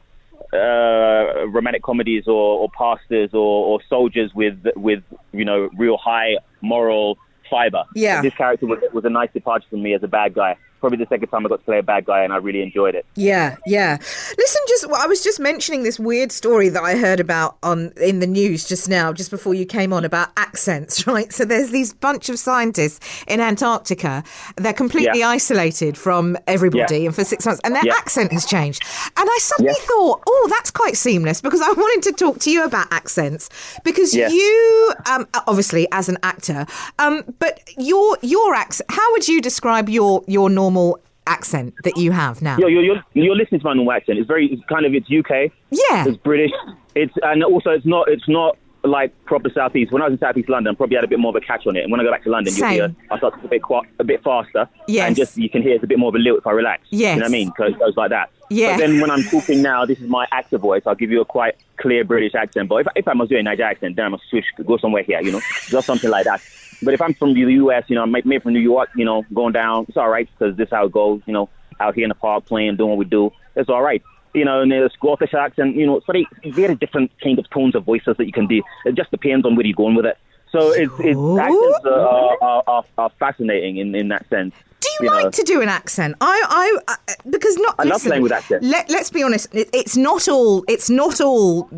uh, 0.53 1.47
romantic 1.49 1.83
comedies 1.83 2.25
or, 2.27 2.59
or 2.61 2.69
pastors 2.71 3.31
or, 3.33 3.67
or 3.67 3.81
soldiers 3.89 4.33
with 4.35 4.59
with 4.77 5.03
you 5.33 5.45
know 5.45 5.69
real 5.77 5.97
high 5.97 6.37
moral 6.61 7.19
fiber. 7.51 7.85
Yeah. 7.95 8.23
this 8.23 8.35
character 8.35 8.67
was 8.67 8.79
was 8.93 9.05
a 9.05 9.11
nice 9.11 9.31
departure 9.33 9.67
for 9.71 9.77
me 9.77 9.95
as 9.95 10.03
a 10.03 10.09
bad 10.09 10.35
guy. 10.35 10.57
Probably 10.81 10.99
the 10.99 11.07
second 11.09 11.29
time 11.29 11.45
I 11.45 11.49
got 11.49 11.57
to 11.61 11.65
play 11.65 11.79
a 11.79 11.83
bad 11.83 12.05
guy, 12.05 12.23
and 12.23 12.33
I 12.33 12.37
really 12.37 12.63
enjoyed 12.63 12.95
it. 12.95 13.07
Yeah, 13.15 13.57
yeah. 13.67 13.97
Listen, 13.99 14.63
just 14.69 14.87
I 14.95 15.07
was 15.07 15.23
just 15.25 15.41
mentioning 15.41 15.83
this 15.83 15.99
weird 15.99 16.31
story 16.33 16.69
that 16.69 16.83
I 16.83 16.97
heard 16.97 17.19
about 17.19 17.57
on 17.63 17.93
in 18.01 18.21
the 18.21 18.27
news 18.27 18.67
just 18.69 18.89
now, 18.89 19.13
just 19.13 19.31
before 19.31 19.55
you 19.55 19.65
came 19.67 19.93
on 19.93 20.05
about 20.05 20.29
accents, 20.37 21.07
right? 21.07 21.33
So 21.33 21.45
there's 21.45 21.71
these 21.71 21.93
bunch 21.95 22.29
of 22.29 22.39
scientists 22.39 23.25
in 23.27 23.41
Antarctica. 23.41 24.23
They're 24.57 24.73
completely 24.73 25.21
Yeah. 25.21 25.31
isolated 25.31 25.97
from 25.97 26.37
everybody, 26.47 26.99
Yeah. 27.01 27.07
and 27.07 27.15
for 27.15 27.25
six 27.25 27.47
months, 27.47 27.61
and 27.65 27.75
their 27.75 27.87
Yeah. 27.87 27.95
accent 27.95 28.33
has 28.33 28.45
changed. 28.45 28.83
And 29.17 29.29
I 29.29 29.39
suddenly 29.41 29.75
thought, 29.81 30.23
oh, 30.29 30.47
that's 30.51 30.71
quite 30.71 30.97
seamless 30.97 31.41
because 31.41 31.63
I 31.63 31.73
wanted 31.73 32.03
to 32.11 32.13
talk 32.13 32.39
to 32.41 32.51
you 32.51 32.65
about 32.65 32.87
accents 32.93 33.49
because 33.83 34.15
you, 34.15 34.93
um, 35.11 35.27
obviously 35.47 35.89
as 35.93 36.09
an 36.09 36.19
actor, 36.23 36.67
um, 36.99 37.23
but 37.39 37.61
your 37.79 38.19
your 38.23 38.55
accent. 38.55 38.91
How 38.91 39.11
would 39.13 39.27
you 39.27 39.41
describe 39.41 39.89
your 39.89 40.23
your 40.27 40.51
normal 40.67 40.99
accent 41.27 41.75
that 41.85 41.97
you 41.97 42.13
have 42.13 42.43
now? 42.43 42.57
Yo, 42.59 42.67
you're, 42.67 42.83
you're, 42.83 43.03
you're 43.15 43.37
listening 43.37 43.61
to 43.61 43.67
my 43.67 43.73
normal 43.75 43.93
accent. 43.93 44.19
It's 44.19 44.27
very, 44.29 44.47
it's 44.53 44.63
kind 44.69 44.85
of, 44.87 44.95
it's 44.95 45.07
UK. 45.11 45.53
Yeah. 45.71 46.07
It's 46.09 46.17
British. 46.19 46.51
It's 46.95 47.13
and 47.23 47.43
also 47.45 47.71
it's 47.71 47.87
not, 47.87 48.09
it's 48.09 48.29
not 48.29 48.57
like 48.85 49.13
proper 49.25 49.51
southeast. 49.51 49.93
When 49.93 50.01
I 50.03 50.07
was 50.07 50.13
in 50.13 50.19
southeast 50.19 50.49
London, 50.49 50.73
I 50.73 50.77
probably 50.77 50.97
had 50.97 51.05
a 51.05 51.09
bit 51.09 51.19
more 51.19 51.31
of 51.31 51.37
a 51.37 51.41
catch 51.41 51.67
on 51.67 51.77
it. 51.77 51.83
And 51.83 51.91
when 51.91 52.01
I 52.01 52.05
go 52.05 52.11
back 52.11 52.23
to 52.25 52.31
London, 52.31 52.53
you'll 52.55 52.69
Same. 52.69 52.73
hear 52.75 52.95
I 53.11 53.19
start 53.19 53.39
to 53.41 53.45
a 53.45 53.49
bit 53.49 53.63
qua- 53.63 53.83
a 53.99 54.05
bit 54.05 54.23
faster. 54.23 54.69
Yes. 54.87 55.07
And 55.07 55.17
just 55.17 55.37
you 55.37 55.51
can 55.51 55.63
hear 55.63 55.75
it's 55.75 55.85
a 55.85 55.87
bit 55.89 55.99
more 55.99 56.09
of 56.11 56.15
a 56.15 56.19
lilt 56.19 56.39
if 56.39 56.47
I 56.47 56.53
relax. 56.53 56.87
Yes. 56.91 57.15
You 57.15 57.21
know 57.21 57.25
what 57.25 57.29
I 57.29 57.33
mean? 57.33 57.49
Because 57.49 57.73
it 57.73 57.79
goes 57.79 57.97
like 57.97 58.11
that. 58.11 58.31
Yeah. 58.49 58.77
But 58.77 58.87
then 58.87 59.01
when 59.01 59.11
I'm 59.11 59.25
talking 59.25 59.61
now, 59.63 59.85
this 59.85 59.99
is 59.99 60.09
my 60.09 60.27
actor 60.31 60.59
voice. 60.59 60.83
I'll 60.87 60.95
give 60.95 61.11
you 61.11 61.21
a 61.21 61.25
quite 61.25 61.57
clear 61.79 62.05
British 62.05 62.35
accent. 62.35 62.69
But 62.69 62.77
if, 62.77 62.87
if 62.95 63.09
I 63.09 63.13
must 63.15 63.31
do 63.31 63.37
a 63.37 63.43
Niger 63.43 63.65
accent, 63.65 63.97
then 63.97 64.05
I 64.05 64.09
must 64.09 64.23
switch, 64.31 64.45
go 64.65 64.77
somewhere 64.79 65.03
here. 65.03 65.21
You 65.21 65.33
know, 65.33 65.41
just 65.67 65.87
something 65.87 66.11
like 66.11 66.25
that. 66.25 66.41
But 66.83 66.95
if 66.95 67.01
I'm 67.01 67.15
from 67.15 67.35
the 67.35 67.41
US, 67.41 67.85
you 67.89 67.97
know, 67.97 68.03
I'm 68.03 68.11
maybe 68.13 68.39
from 68.39 68.53
New 68.53 68.61
York, 68.61 68.91
you 68.97 69.05
know, 69.05 69.25
going 69.33 69.53
down, 69.53 69.87
it's 69.89 69.97
all 69.97 70.09
right 70.09 70.29
because 70.39 70.57
this 70.57 70.67
is 70.67 70.71
how 70.73 70.87
it 70.87 70.93
goes. 70.93 71.23
You 71.27 71.33
know, 71.33 71.49
out 71.81 71.95
here 71.95 72.05
in 72.05 72.09
the 72.09 72.15
park 72.15 72.45
playing, 72.47 72.77
doing 72.77 72.91
what 72.91 72.99
we 72.99 73.05
do, 73.05 73.31
it's 73.55 73.69
all 73.69 73.83
right. 73.83 74.03
You 74.35 74.45
know, 74.45 74.61
and 74.61 74.71
the 74.71 74.91
Scottish 74.93 75.33
accent, 75.33 75.77
you 75.77 75.87
know, 75.87 75.97
it's 75.97 76.07
very, 76.07 76.27
very 76.45 76.75
different 76.75 77.11
kind 77.23 77.39
of 77.39 77.49
tones 77.51 77.75
of 77.75 77.85
voices 77.85 78.17
that 78.19 78.27
you 78.27 78.33
can 78.33 78.47
do. 78.47 78.63
It 78.85 78.95
just 78.95 79.11
depends 79.11 79.47
on 79.47 79.57
where 79.57 79.65
you're 79.65 79.75
going 79.75 79.95
with 79.95 80.05
it. 80.05 80.19
So 80.53 80.73
it's, 80.73 80.93
it's 81.01 81.19
accents 81.41 81.87
are, 81.87 82.43
are, 82.43 82.63
are, 82.67 82.85
are 82.99 83.11
fascinating 83.19 83.79
in, 83.79 83.95
in 83.95 84.09
that 84.09 84.29
sense. 84.29 84.55
Do 84.81 84.89
you, 85.01 85.09
you 85.09 85.15
like 85.15 85.25
know. 85.25 85.31
to 85.31 85.43
do 85.43 85.61
an 85.63 85.69
accent? 85.69 86.17
I, 86.21 86.79
I, 86.87 86.93
uh, 86.93 87.15
because 87.29 87.57
not. 87.57 87.77
I 87.79 87.85
love 87.85 88.03
playing 88.03 88.23
with 88.23 88.33
accents. 88.33 88.65
Let, 88.65 88.91
let's 88.91 89.11
be 89.11 89.23
honest. 89.23 89.55
It, 89.55 89.71
it's 89.73 89.97
not 89.97 90.29
all. 90.29 90.65
It's 90.69 90.91
not 90.91 91.21
all 91.21 91.71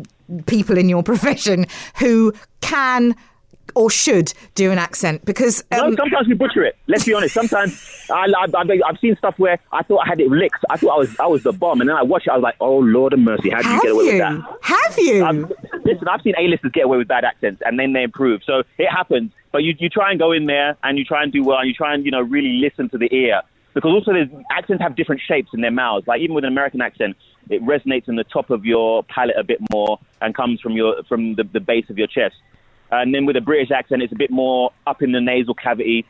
people 0.45 0.77
in 0.77 0.89
your 0.89 1.03
profession 1.11 1.65
who 1.97 2.33
can 2.61 3.15
or 3.75 3.89
should 3.89 4.33
do 4.55 4.71
an 4.71 4.77
accent 4.77 5.25
because 5.25 5.63
um, 5.71 5.91
no, 5.91 5.95
sometimes 5.97 6.27
we 6.27 6.33
butcher 6.33 6.63
it. 6.63 6.77
Let's 6.87 7.05
be 7.05 7.13
honest. 7.13 7.33
Sometimes 7.33 8.07
I, 8.11 8.25
I've 8.55 8.99
seen 8.99 9.15
stuff 9.17 9.37
where 9.37 9.59
I 9.71 9.83
thought 9.83 9.99
I 10.05 10.09
had 10.09 10.19
it 10.19 10.29
licked. 10.29 10.63
I 10.69 10.77
thought 10.77 10.95
I 10.95 10.97
was 10.97 11.19
I 11.19 11.25
was 11.27 11.43
the 11.43 11.53
bomb, 11.53 11.81
and 11.81 11.89
then 11.89 11.97
I 11.97 12.03
watched 12.03 12.27
it. 12.27 12.31
I 12.31 12.35
was 12.35 12.43
like, 12.43 12.55
oh 12.59 12.77
Lord 12.77 13.13
of 13.13 13.19
mercy, 13.19 13.49
how 13.49 13.61
did 13.61 13.71
you 13.71 13.81
get 13.81 13.91
away 13.91 14.03
you? 14.05 14.11
with 14.11 14.19
that? 14.19 14.57
Have 14.61 14.99
you? 14.99 15.25
I've, 15.25 15.51
listen, 15.83 16.07
I've 16.07 16.21
seen 16.21 16.33
A-listers 16.37 16.71
get 16.71 16.85
away 16.85 16.97
with 16.97 17.07
bad 17.07 17.25
accents, 17.25 17.61
and 17.65 17.79
then 17.79 17.93
they 17.93 18.03
improve. 18.03 18.41
So 18.45 18.63
it 18.77 18.87
happens. 18.87 19.31
But 19.51 19.63
you, 19.63 19.73
you 19.79 19.89
try 19.89 20.11
and 20.11 20.19
go 20.19 20.31
in 20.31 20.45
there, 20.45 20.77
and 20.83 20.97
you 20.97 21.03
try 21.03 21.23
and 21.23 21.31
do 21.31 21.43
well, 21.43 21.57
and 21.57 21.67
you 21.67 21.73
try 21.73 21.93
and 21.93 22.05
you 22.05 22.11
know 22.11 22.21
really 22.21 22.59
listen 22.61 22.89
to 22.89 22.97
the 22.97 23.13
ear, 23.13 23.41
because 23.73 23.91
also 23.91 24.13
there's, 24.13 24.29
accents 24.51 24.81
have 24.83 24.95
different 24.95 25.21
shapes 25.27 25.49
in 25.53 25.61
their 25.61 25.71
mouths. 25.71 26.07
Like 26.07 26.21
even 26.21 26.35
with 26.35 26.43
an 26.43 26.51
American 26.51 26.81
accent, 26.81 27.17
it 27.49 27.63
resonates 27.63 28.07
in 28.07 28.15
the 28.15 28.23
top 28.23 28.51
of 28.51 28.65
your 28.65 29.03
palate 29.03 29.37
a 29.37 29.43
bit 29.43 29.59
more, 29.71 29.99
and 30.21 30.35
comes 30.35 30.61
from 30.61 30.73
your 30.73 31.03
from 31.09 31.35
the, 31.35 31.43
the 31.43 31.59
base 31.59 31.89
of 31.89 31.97
your 31.97 32.07
chest. 32.07 32.35
And 32.91 33.13
then 33.13 33.25
with 33.25 33.35
a 33.35 33.41
British 33.41 33.71
accent, 33.71 34.01
it's 34.01 34.13
a 34.13 34.17
bit 34.17 34.31
more 34.31 34.71
up 34.87 35.01
in 35.01 35.11
the 35.11 35.21
nasal 35.21 35.53
cavity, 35.53 36.05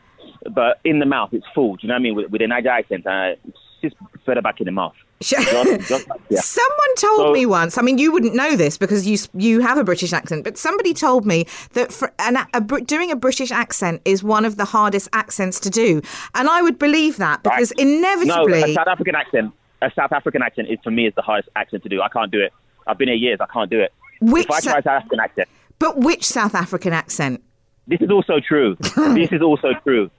but 0.52 0.80
in 0.84 1.00
the 1.00 1.06
mouth, 1.06 1.34
it's 1.34 1.46
full. 1.54 1.76
Do 1.76 1.80
you 1.84 1.88
know 1.90 1.96
what 1.96 2.00
I 2.00 2.04
mean? 2.04 2.16
With, 2.16 2.32
with 2.32 2.42
a 2.42 2.48
Niger 2.48 2.70
accent, 2.70 3.06
uh, 3.06 3.36
it's 3.48 3.58
just 3.82 3.96
further 4.26 4.42
back 4.42 4.60
in 4.62 4.66
the 4.66 4.72
mouth. 4.72 4.96
Just, 5.22 5.90
just, 5.90 6.08
yeah. 6.30 6.40
Someone 6.40 6.96
told 6.98 7.20
So- 7.20 7.32
me 7.34 7.46
once. 7.46 7.78
I 7.78 7.82
mean, 7.82 7.98
you 7.98 8.10
wouldn't 8.14 8.36
know 8.36 8.56
this 8.56 8.78
because 8.78 9.06
you 9.06 9.18
you 9.34 9.60
have 9.60 9.78
a 9.78 9.84
British 9.84 10.14
accent, 10.14 10.46
but 10.46 10.58
somebody 10.58 10.94
told 10.94 11.26
me 11.26 11.46
that 11.74 11.92
for 11.92 12.14
an, 12.20 12.38
a, 12.54 12.62
Br- 12.62 12.80
doing 12.80 13.12
a 13.12 13.18
British 13.18 13.52
accent 13.52 14.02
is 14.06 14.24
one 14.24 14.46
of 14.46 14.56
the 14.56 14.64
hardest 14.64 15.10
accents 15.12 15.60
to 15.60 15.70
do, 15.70 16.02
and 16.36 16.48
I 16.48 16.62
would 16.62 16.80
believe 16.80 17.18
that 17.18 17.44
because 17.44 17.74
Right. 17.78 17.86
No, 17.86 17.98
inevitably, 17.98 18.72
a 18.72 18.74
South 18.74 18.88
African 18.88 19.16
accent. 19.16 19.54
A 19.82 19.92
South 19.94 20.14
African 20.14 20.42
accent 20.42 20.70
is 20.70 20.80
for 20.86 20.92
me 20.92 21.06
is 21.08 21.14
the 21.16 21.22
hardest 21.22 21.50
accent 21.58 21.84
to 21.84 21.90
do. 21.90 22.02
I 22.02 22.08
can't 22.08 22.32
do 22.32 22.40
it. 22.40 22.54
I've 22.88 22.98
been 22.98 23.10
here 23.10 23.18
years. 23.18 23.40
I 23.42 23.46
can't 23.52 23.70
do 23.70 23.82
it. 23.82 23.92
Which 24.22 24.46
if 24.46 24.52
I 24.52 24.60
try 24.62 24.72
a 24.80 24.84
South 24.84 24.88
African 25.02 25.20
accent, 25.20 25.50
but 25.80 25.98
which 25.98 26.26
South 26.26 26.54
African 26.54 26.94
accent? 26.94 27.44
this 27.90 28.02
is 28.02 28.12
also 28.12 28.40
true. 28.40 28.78
this 28.80 29.32
is 29.32 29.42
also 29.42 29.74
true. 29.84 30.10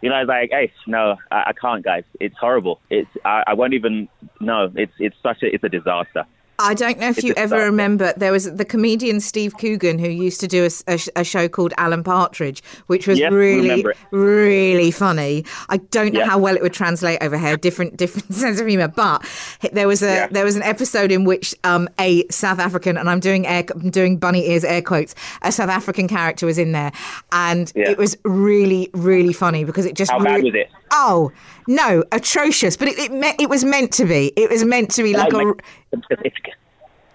You 0.00 0.10
know, 0.10 0.22
like, 0.22 0.50
hey, 0.50 0.72
no, 0.86 1.16
I, 1.30 1.44
I 1.48 1.52
can't, 1.52 1.84
guys. 1.84 2.02
It's 2.18 2.36
horrible. 2.36 2.80
It's 2.90 3.08
I, 3.24 3.44
I 3.48 3.54
won't 3.54 3.74
even. 3.74 4.08
No, 4.40 4.72
it's 4.74 4.92
it's 4.98 5.16
such 5.22 5.42
a 5.42 5.54
it's 5.54 5.62
a 5.62 5.68
disaster. 5.68 6.24
I 6.62 6.74
don't 6.74 6.98
know 6.98 7.08
if 7.08 7.22
you 7.24 7.34
ever 7.36 7.56
remember 7.64 8.12
there 8.16 8.32
was 8.32 8.44
the 8.54 8.64
comedian 8.64 9.20
Steve 9.20 9.56
Coogan 9.58 9.98
who 9.98 10.08
used 10.08 10.40
to 10.40 10.46
do 10.48 10.64
a, 10.64 10.70
a 10.94 10.98
a 11.16 11.24
show 11.24 11.48
called 11.48 11.74
Alan 11.76 12.04
Partridge, 12.04 12.62
which 12.86 13.06
was 13.08 13.18
Yes, 13.18 13.32
really, 13.32 13.84
really 14.12 14.90
funny. 14.90 15.44
I 15.68 15.78
don't 15.78 16.14
know 16.14 16.24
how 16.24 16.38
well 16.38 16.54
it 16.56 16.62
would 16.62 16.72
translate 16.72 17.22
over 17.22 17.36
here, 17.36 17.56
different 17.56 17.96
different 17.96 18.32
sense 18.42 18.60
of 18.60 18.66
humor. 18.66 18.88
But 18.88 19.24
there 19.72 19.88
was 19.88 20.02
a 20.02 20.06
Yeah. 20.14 20.26
there 20.28 20.44
was 20.44 20.56
an 20.56 20.62
episode 20.62 21.10
in 21.10 21.24
which 21.24 21.54
um, 21.64 21.88
a 21.98 22.26
South 22.28 22.58
African, 22.60 22.96
and 22.96 23.10
I'm 23.10 23.20
doing 23.20 23.46
air, 23.46 23.64
I'm 23.74 23.90
doing 23.90 24.16
bunny 24.16 24.48
ears 24.48 24.64
air 24.64 24.82
quotes, 24.82 25.14
a 25.42 25.50
South 25.52 25.70
African 25.70 26.06
character 26.08 26.46
was 26.46 26.58
in 26.58 26.72
there, 26.72 26.92
and 27.32 27.72
Yeah. 27.74 27.90
it 27.90 27.98
was 27.98 28.16
really 28.24 28.88
really 28.94 29.32
funny 29.32 29.64
because 29.64 29.84
it 29.86 29.94
just 29.96 30.10
How 30.12 30.18
really, 30.18 30.34
bad 30.34 30.44
was 30.44 30.54
it? 30.54 30.70
Oh 30.92 31.32
no, 31.66 32.04
atrocious! 32.12 32.76
But 32.76 32.88
it 32.88 32.98
it, 32.98 33.12
me- 33.12 33.34
it 33.38 33.48
was 33.48 33.64
meant 33.64 33.92
to 33.94 34.04
be. 34.04 34.32
It 34.36 34.50
was 34.50 34.64
meant 34.64 34.90
to 34.92 35.02
be 35.02 35.16
like 35.16 35.32
a. 35.32 35.54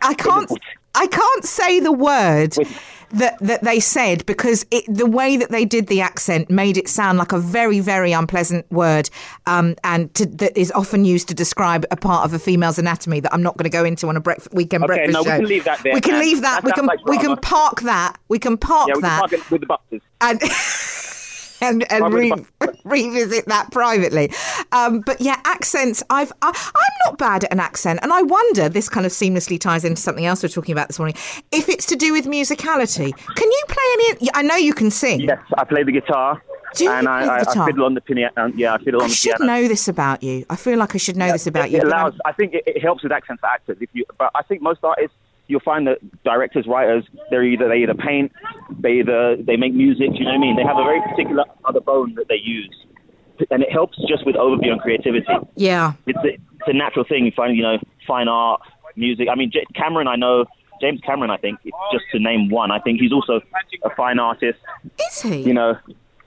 I 0.01 0.13
can't. 0.13 0.51
I 0.96 1.06
can't 1.08 1.46
say 1.46 1.80
the 1.80 1.92
word 1.92 2.56
that 3.12 3.38
that 3.39 3.63
they 3.63 3.80
said 3.80 4.25
because 4.25 4.66
it, 4.72 4.84
the 4.88 5.06
way 5.06 5.38
that 5.38 5.50
they 5.51 5.63
did 5.63 5.88
the 5.88 6.01
accent 6.01 6.50
made 6.50 6.75
it 6.75 6.89
sound 6.89 7.18
like 7.20 7.32
a 7.32 7.38
very 7.39 7.80
very 7.80 8.12
unpleasant 8.12 8.70
word, 8.72 9.10
um, 9.46 9.75
and 9.84 10.12
to, 10.16 10.25
that 10.25 10.58
is 10.58 10.72
often 10.72 11.06
used 11.06 11.27
to 11.27 11.34
describe 11.36 11.86
a 11.92 11.96
part 11.96 12.25
of 12.25 12.34
a 12.34 12.39
female's 12.39 12.80
anatomy 12.80 13.20
that 13.20 13.34
I'm 13.34 13.44
not 13.44 13.56
going 13.58 13.66
to 13.66 13.70
go 13.70 13.86
into 13.86 14.08
on 14.10 14.18
a 14.18 14.20
breakfast 14.20 14.54
weekend 14.54 14.84
Okay, 14.86 14.96
breakfast 14.96 15.13
no, 15.13 15.22
we 15.22 15.38
can 15.38 15.46
leave 15.46 15.63
that 15.66 15.84
there, 15.84 15.94
We 15.94 16.01
can 16.01 16.13
man. 16.13 16.22
leave 16.22 16.42
that. 16.42 16.63
That 16.63 16.66
we 16.66 16.72
can 16.72 16.86
like 16.86 17.06
we 17.06 17.18
can 17.20 17.38
park 17.38 17.82
that. 17.82 18.18
We 18.27 18.39
can 18.39 18.58
park 18.58 18.88
yeah, 18.89 18.96
we 18.96 19.01
can 19.01 19.10
that 19.10 19.20
park 19.20 19.34
it 19.34 19.51
with 19.51 19.62
the 19.62 19.68
buses. 19.68 20.01
and 20.22 20.42
and, 21.61 21.91
and 21.91 22.13
re- 22.13 22.33
revisit 22.83 23.45
that 23.47 23.71
privately. 23.71 24.31
Um, 24.71 25.01
but 25.01 25.21
yeah, 25.21 25.39
accents. 25.45 26.03
I've 26.09 26.31
I, 26.41 26.47
I'm 26.49 26.93
not 27.05 27.17
bad 27.17 27.43
at 27.43 27.51
an 27.51 27.59
accent, 27.59 27.99
and 28.03 28.11
I 28.13 28.21
wonder 28.21 28.69
this 28.69 28.89
kind 28.89 29.05
of 29.05 29.11
seamlessly 29.11 29.59
ties 29.59 29.83
into 29.83 30.01
something 30.01 30.25
else 30.25 30.43
we're 30.43 30.49
talking 30.49 30.73
about 30.73 30.87
this 30.87 30.99
morning. 30.99 31.15
If 31.51 31.69
it's 31.69 31.85
to 31.87 31.95
do 31.95 32.13
with 32.13 32.25
musicality, 32.25 33.15
can 33.35 33.51
you 33.51 33.63
play 33.67 33.83
any? 33.93 34.29
I 34.33 34.41
know 34.41 34.55
you 34.55 34.73
can 34.73 34.91
sing. 34.91 35.21
Yes, 35.21 35.39
I 35.57 35.63
play 35.63 35.83
the 35.83 35.91
guitar. 35.91 36.41
Do 36.75 36.83
you 36.83 36.91
and 36.91 37.07
I, 37.07 37.37
I? 37.37 37.39
I 37.39 37.65
fiddle 37.65 37.85
on 37.85 37.93
the 37.93 38.01
piano. 38.01 38.51
Yeah, 38.55 38.73
I 38.73 38.77
fiddle 38.77 39.01
I 39.01 39.05
on 39.05 39.09
the 39.09 39.15
piano. 39.15 39.35
I 39.35 39.37
should 39.37 39.39
know 39.39 39.67
this 39.67 39.87
about 39.87 40.21
you. 40.23 40.45
I 40.49 40.55
feel 40.55 40.77
like 40.77 40.95
I 40.95 40.97
should 40.97 41.17
know 41.17 41.31
this 41.31 41.47
about 41.47 41.67
it, 41.67 41.71
you. 41.71 41.77
It 41.77 41.85
allows. 41.85 42.13
I 42.25 42.33
think 42.33 42.53
it, 42.53 42.63
it 42.65 42.81
helps 42.81 43.03
with 43.03 43.11
accents 43.11 43.41
for 43.41 43.47
actors. 43.47 43.77
If 43.79 43.89
you, 43.93 44.05
but 44.17 44.31
I 44.35 44.43
think 44.43 44.61
most 44.61 44.83
artists, 44.83 45.15
you'll 45.48 45.60
find 45.62 45.88
that 45.88 45.98
directors, 46.24 46.66
writers, 46.68 47.04
they're 47.30 47.44
either 47.44 47.68
they 47.70 47.77
either 47.84 47.94
paint, 47.94 48.32
they 48.80 49.00
either 49.00 49.36
they 49.38 49.56
make 49.58 49.74
music. 49.74 50.10
You 50.13 50.25
know 50.25 50.32
what 50.32 50.36
I 50.36 50.39
mean? 50.39 50.56
They 50.56 50.63
have 50.63 50.77
a 50.77 50.84
very 50.84 51.01
particular 51.01 51.44
other 51.66 51.80
bone 51.80 52.16
that 52.16 52.27
they 52.27 52.39
use, 52.44 52.75
and 53.51 53.63
it 53.63 53.72
helps 53.72 53.98
just 54.08 54.25
with 54.25 54.36
overview 54.36 54.72
and 54.72 54.82
creativity. 54.82 55.25
yeah. 55.56 55.94
It's 56.06 56.20
a, 56.24 56.27
it's 56.30 56.68
a 56.68 56.74
natural 56.74 57.06
thing. 57.06 57.25
You 57.25 57.32
find, 57.36 57.56
you 57.56 57.63
know, 57.63 57.77
fine 58.06 58.27
art, 58.27 58.62
music. 58.96 59.27
I 59.32 59.36
mean, 59.36 59.51
J- 59.51 59.66
Cameron, 59.75 60.08
I 60.08 60.16
know. 60.16 60.46
James 60.80 61.01
Cameron, 61.01 61.32
I 61.32 61.38
think, 61.38 61.58
just 61.92 62.06
to 62.12 62.20
name 62.20 62.50
one, 62.51 62.70
I 62.70 62.77
think 62.80 63.00
he's 63.00 63.12
also 63.12 63.42
a 63.84 63.89
fine 63.96 64.20
artist. 64.20 64.60
Is 65.10 65.22
he? 65.24 65.38
you 65.42 65.51
know, 65.54 65.75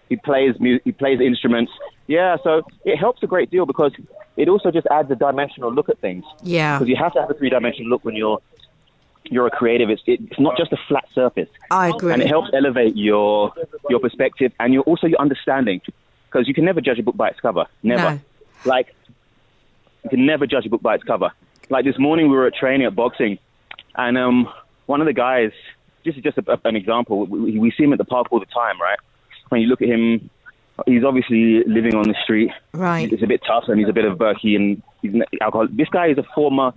he 0.09 0.17
plays 0.17 0.57
mu- 0.59 0.81
he 0.83 0.91
plays 0.91 1.21
instruments. 1.21 1.71
Yeah, 2.09 2.37
so 2.43 2.62
it 2.85 2.97
helps 2.97 3.23
a 3.23 3.29
great 3.29 3.49
deal 3.53 3.65
because 3.65 3.93
it 4.37 4.49
also 4.49 4.73
just 4.73 4.89
adds 4.91 5.09
a 5.12 5.15
dimensional 5.15 5.73
look 5.73 5.89
at 5.89 6.00
things. 6.00 6.25
yeah. 6.43 6.77
Because 6.79 6.89
you 6.89 6.97
have 6.97 7.12
to 7.12 7.21
have 7.21 7.31
a 7.31 7.35
three 7.35 7.49
dimensional 7.50 7.89
look 7.89 8.05
when 8.05 8.17
you're 8.17 8.41
you're 9.25 9.47
a 9.47 9.50
creative. 9.50 9.91
It's 9.91 10.03
it's 10.07 10.39
not 10.39 10.57
just 10.57 10.73
a 10.73 10.79
flat 10.89 11.07
surface, 11.15 11.49
I 11.71 11.89
agree. 11.89 12.12
and 12.12 12.23
it 12.23 12.29
helps 12.29 12.49
elevate 12.53 12.97
your 12.97 13.53
your 13.89 14.00
perspective 14.00 14.53
and 14.61 14.73
your 14.73 14.83
also 14.85 15.07
your 15.07 15.21
understanding. 15.21 15.81
Because 16.27 16.47
you 16.47 16.55
can 16.55 16.65
never 16.65 16.81
judge 16.81 16.99
a 16.99 17.03
book 17.03 17.17
by 17.17 17.29
its 17.29 17.41
cover. 17.41 17.67
Never. 17.83 18.15
No. 18.15 18.21
Like 18.65 18.95
you 20.05 20.11
can 20.11 20.27
never 20.27 20.47
judge 20.47 20.67
a 20.67 20.69
book 20.69 20.83
by 20.83 20.95
its 20.95 21.05
cover. 21.05 21.33
Like 21.69 21.85
this 21.85 21.99
morning, 21.99 22.31
we 22.31 22.37
were 22.37 22.47
at 22.47 22.55
training 22.55 22.87
at 22.87 22.95
boxing, 22.95 23.39
and 23.95 24.17
um, 24.19 24.49
one 24.87 25.00
of 25.00 25.07
the 25.07 25.12
guys. 25.12 25.53
This 26.03 26.17
is 26.17 26.23
just 26.23 26.39
a, 26.39 26.59
an 26.65 26.77
example. 26.77 27.27
We, 27.27 27.59
we 27.59 27.71
see 27.73 27.85
him 27.85 27.93
at 27.93 27.99
the 27.99 28.07
park 28.07 28.29
all 28.31 28.41
the 28.41 28.47
time, 28.47 28.81
right? 28.81 28.99
When 29.50 29.61
you 29.61 29.67
look 29.67 29.83
at 29.83 29.89
him, 29.89 30.31
he's 30.87 31.05
obviously 31.05 31.62
living 31.65 31.95
on 31.95 32.09
the 32.09 32.15
street. 32.23 32.50
Right. 32.73 33.12
It's 33.12 33.23
a 33.23 33.27
bit 33.27 33.43
tough, 33.47 33.65
and 33.69 33.79
he's 33.79 33.89
a 33.89 33.93
bit 33.93 34.07
of 34.07 34.17
bergie, 34.17 34.57
and 34.57 34.83
he's 35.03 35.12
an 35.12 35.25
alcohol. 35.43 35.69
This 35.71 35.89
guy 35.91 36.07
is 36.07 36.17
a 36.17 36.25
former 36.35 36.73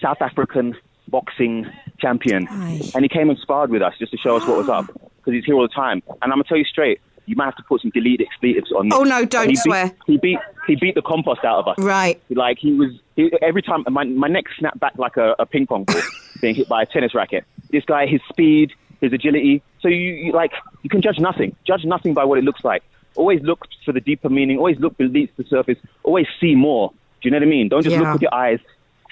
South 0.00 0.22
African 0.22 0.76
boxing 1.08 1.66
champion, 1.98 2.46
and 2.48 3.02
he 3.04 3.08
came 3.08 3.30
and 3.30 3.38
sparred 3.38 3.70
with 3.70 3.82
us 3.82 3.94
just 3.98 4.12
to 4.12 4.18
show 4.18 4.36
us 4.36 4.46
what 4.46 4.56
was 4.56 4.68
up 4.68 4.86
because 4.86 5.32
he's 5.34 5.44
here 5.44 5.54
all 5.54 5.62
the 5.62 5.68
time. 5.68 6.02
And 6.08 6.16
I'm 6.24 6.30
gonna 6.30 6.44
tell 6.44 6.58
you 6.58 6.64
straight, 6.64 7.00
you 7.26 7.36
might 7.36 7.44
have 7.46 7.56
to 7.56 7.62
put 7.64 7.82
some 7.82 7.90
delete 7.90 8.20
expletives 8.20 8.72
on. 8.72 8.88
this. 8.88 8.98
Oh, 8.98 9.04
no, 9.04 9.24
don't 9.24 9.48
he 9.48 9.56
swear. 9.56 9.86
Beat, 9.88 9.96
he 10.06 10.16
beat 10.18 10.38
he 10.66 10.76
beat 10.76 10.94
the 10.94 11.02
compost 11.02 11.44
out 11.44 11.58
of 11.58 11.68
us. 11.68 11.76
Right. 11.78 12.20
Like 12.30 12.58
he 12.58 12.72
was 12.72 12.90
he, 13.16 13.30
every 13.42 13.62
time 13.62 13.84
my 13.90 14.04
my 14.04 14.28
neck 14.28 14.44
snapped 14.58 14.80
back 14.80 14.94
like 14.98 15.16
a, 15.16 15.34
a 15.38 15.46
ping 15.46 15.66
pong 15.66 15.84
ball 15.84 16.00
being 16.40 16.54
hit 16.54 16.68
by 16.68 16.82
a 16.82 16.86
tennis 16.86 17.14
racket. 17.14 17.44
This 17.70 17.84
guy, 17.84 18.06
his 18.06 18.20
speed, 18.28 18.72
his 19.00 19.12
agility. 19.12 19.62
So 19.80 19.88
you, 19.88 19.96
you 19.96 20.32
like 20.32 20.52
you 20.82 20.90
can 20.90 21.00
judge 21.02 21.18
nothing. 21.18 21.54
Judge 21.66 21.84
nothing 21.84 22.14
by 22.14 22.24
what 22.24 22.38
it 22.38 22.44
looks 22.44 22.64
like. 22.64 22.82
Always 23.14 23.40
look 23.42 23.66
for 23.84 23.92
the 23.92 24.00
deeper 24.00 24.28
meaning. 24.30 24.56
Always 24.56 24.78
look 24.80 24.96
beneath 24.96 25.30
the 25.36 25.44
surface. 25.44 25.76
Always 26.02 26.26
see 26.40 26.54
more. 26.54 26.90
Do 27.20 27.28
you 27.28 27.30
know 27.30 27.36
what 27.36 27.42
I 27.42 27.50
mean? 27.50 27.68
Don't 27.68 27.82
just 27.82 27.92
Yeah. 27.94 28.00
look 28.02 28.12
with 28.14 28.22
your 28.22 28.34
eyes. 28.34 28.58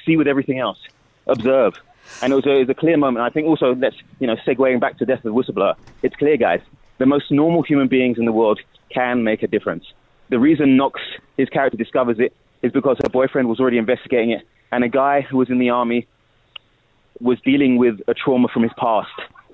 See 0.06 0.16
with 0.16 0.26
everything 0.26 0.58
else. 0.58 0.78
Observe. 1.26 1.74
And 2.22 2.32
it 2.32 2.36
was, 2.36 2.46
a, 2.46 2.50
it 2.50 2.58
was 2.60 2.68
a 2.68 2.74
clear 2.74 2.96
moment. 2.96 3.24
I 3.24 3.30
think 3.30 3.46
also 3.46 3.74
that's 3.74 3.96
you 4.18 4.26
know 4.26 4.36
segueing 4.46 4.80
back 4.80 4.98
to 4.98 5.06
death 5.06 5.24
of 5.24 5.34
the 5.34 5.34
whistleblower. 5.34 5.76
It's 6.02 6.16
clear, 6.16 6.36
guys. 6.36 6.60
The 6.98 7.06
most 7.06 7.30
normal 7.30 7.62
human 7.62 7.88
beings 7.88 8.18
in 8.18 8.24
the 8.24 8.32
world 8.32 8.60
can 8.90 9.24
make 9.24 9.42
a 9.42 9.46
difference. 9.46 9.84
The 10.28 10.38
reason 10.38 10.76
Knox, 10.76 11.00
his 11.36 11.48
character, 11.48 11.76
discovers 11.76 12.18
it 12.18 12.34
is 12.62 12.72
because 12.72 12.98
her 13.02 13.08
boyfriend 13.08 13.48
was 13.48 13.58
already 13.58 13.78
investigating 13.78 14.30
it, 14.30 14.46
and 14.70 14.84
a 14.84 14.88
guy 14.88 15.22
who 15.22 15.38
was 15.38 15.50
in 15.50 15.58
the 15.58 15.70
army 15.70 16.06
was 17.20 17.40
dealing 17.42 17.76
with 17.76 18.00
a 18.08 18.14
trauma 18.14 18.48
from 18.48 18.62
his 18.62 18.72
past, 18.76 19.10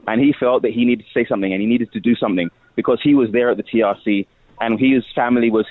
and 0.06 0.20
he 0.20 0.32
felt 0.32 0.62
that 0.62 0.72
he 0.72 0.84
needed 0.84 1.04
to 1.06 1.12
say 1.12 1.26
something 1.26 1.52
and 1.52 1.60
he 1.60 1.66
needed 1.66 1.92
to 1.92 2.00
do 2.00 2.14
something 2.14 2.50
because 2.74 3.00
he 3.02 3.14
was 3.14 3.30
there 3.32 3.50
at 3.50 3.56
the 3.56 3.62
TRC, 3.62 4.26
and 4.60 4.78
his 4.78 5.04
family 5.14 5.50
was 5.50 5.66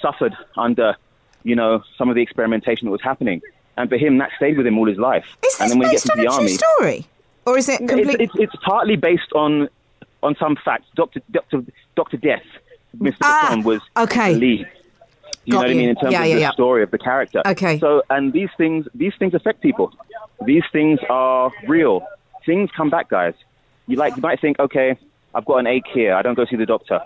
suffered 0.00 0.34
under, 0.56 0.96
you 1.42 1.56
know, 1.56 1.82
some 1.96 2.08
of 2.08 2.14
the 2.14 2.22
experimentation 2.22 2.86
that 2.86 2.92
was 2.92 3.02
happening, 3.02 3.40
and 3.76 3.88
for 3.88 3.96
him 3.96 4.18
that 4.18 4.30
stayed 4.36 4.56
with 4.56 4.66
him 4.66 4.78
all 4.78 4.86
his 4.86 4.98
life. 4.98 5.24
Is 5.24 5.36
this 5.42 5.60
and 5.60 5.70
then 5.70 5.78
when 5.78 5.88
he 5.88 5.94
gets 5.94 6.04
based 6.04 6.18
into 6.18 6.28
on 6.34 6.44
the 6.44 6.52
a 6.54 6.56
true 6.58 6.68
army, 6.78 7.02
story, 7.02 7.06
or 7.46 7.58
is 7.58 7.68
it 7.68 7.80
it's, 7.82 8.14
it's, 8.20 8.32
it's 8.36 8.56
partly 8.64 8.96
based 8.96 9.32
on 9.34 9.68
on 10.22 10.36
some 10.36 10.56
facts. 10.64 10.86
Doctor 10.94 11.20
Doctor 11.30 11.62
Doctor 11.96 12.16
Death, 12.16 12.42
Mr. 12.98 13.16
Ah, 13.22 13.60
was 13.64 13.80
okay. 13.96 14.34
the 14.34 14.40
lead. 14.40 14.68
You 15.46 15.52
Got 15.54 15.60
know 15.60 15.62
what 15.62 15.70
I 15.70 15.74
mean 15.74 15.88
in 15.88 15.96
terms 15.96 16.12
Yeah, 16.12 16.22
of 16.22 16.28
yeah, 16.28 16.34
the 16.34 16.40
yeah. 16.42 16.50
story 16.52 16.82
of 16.82 16.90
the 16.90 16.98
character. 16.98 17.42
Okay. 17.46 17.78
So 17.78 18.02
and 18.10 18.32
these 18.32 18.50
things 18.58 18.86
these 18.94 19.14
things 19.18 19.34
affect 19.34 19.62
people. 19.62 19.92
These 20.44 20.64
things 20.72 21.00
are 21.08 21.50
real. 21.66 22.06
Things 22.44 22.70
come 22.76 22.90
back, 22.90 23.08
guys. 23.08 23.34
You 23.86 23.96
like 23.96 24.16
you 24.16 24.22
might 24.22 24.40
think, 24.40 24.58
okay, 24.58 24.96
I've 25.34 25.44
got 25.44 25.56
an 25.58 25.66
ache 25.66 25.86
here. 25.92 26.14
I 26.14 26.22
don't 26.22 26.34
go 26.34 26.44
see 26.44 26.56
the 26.56 26.66
doctor. 26.66 27.00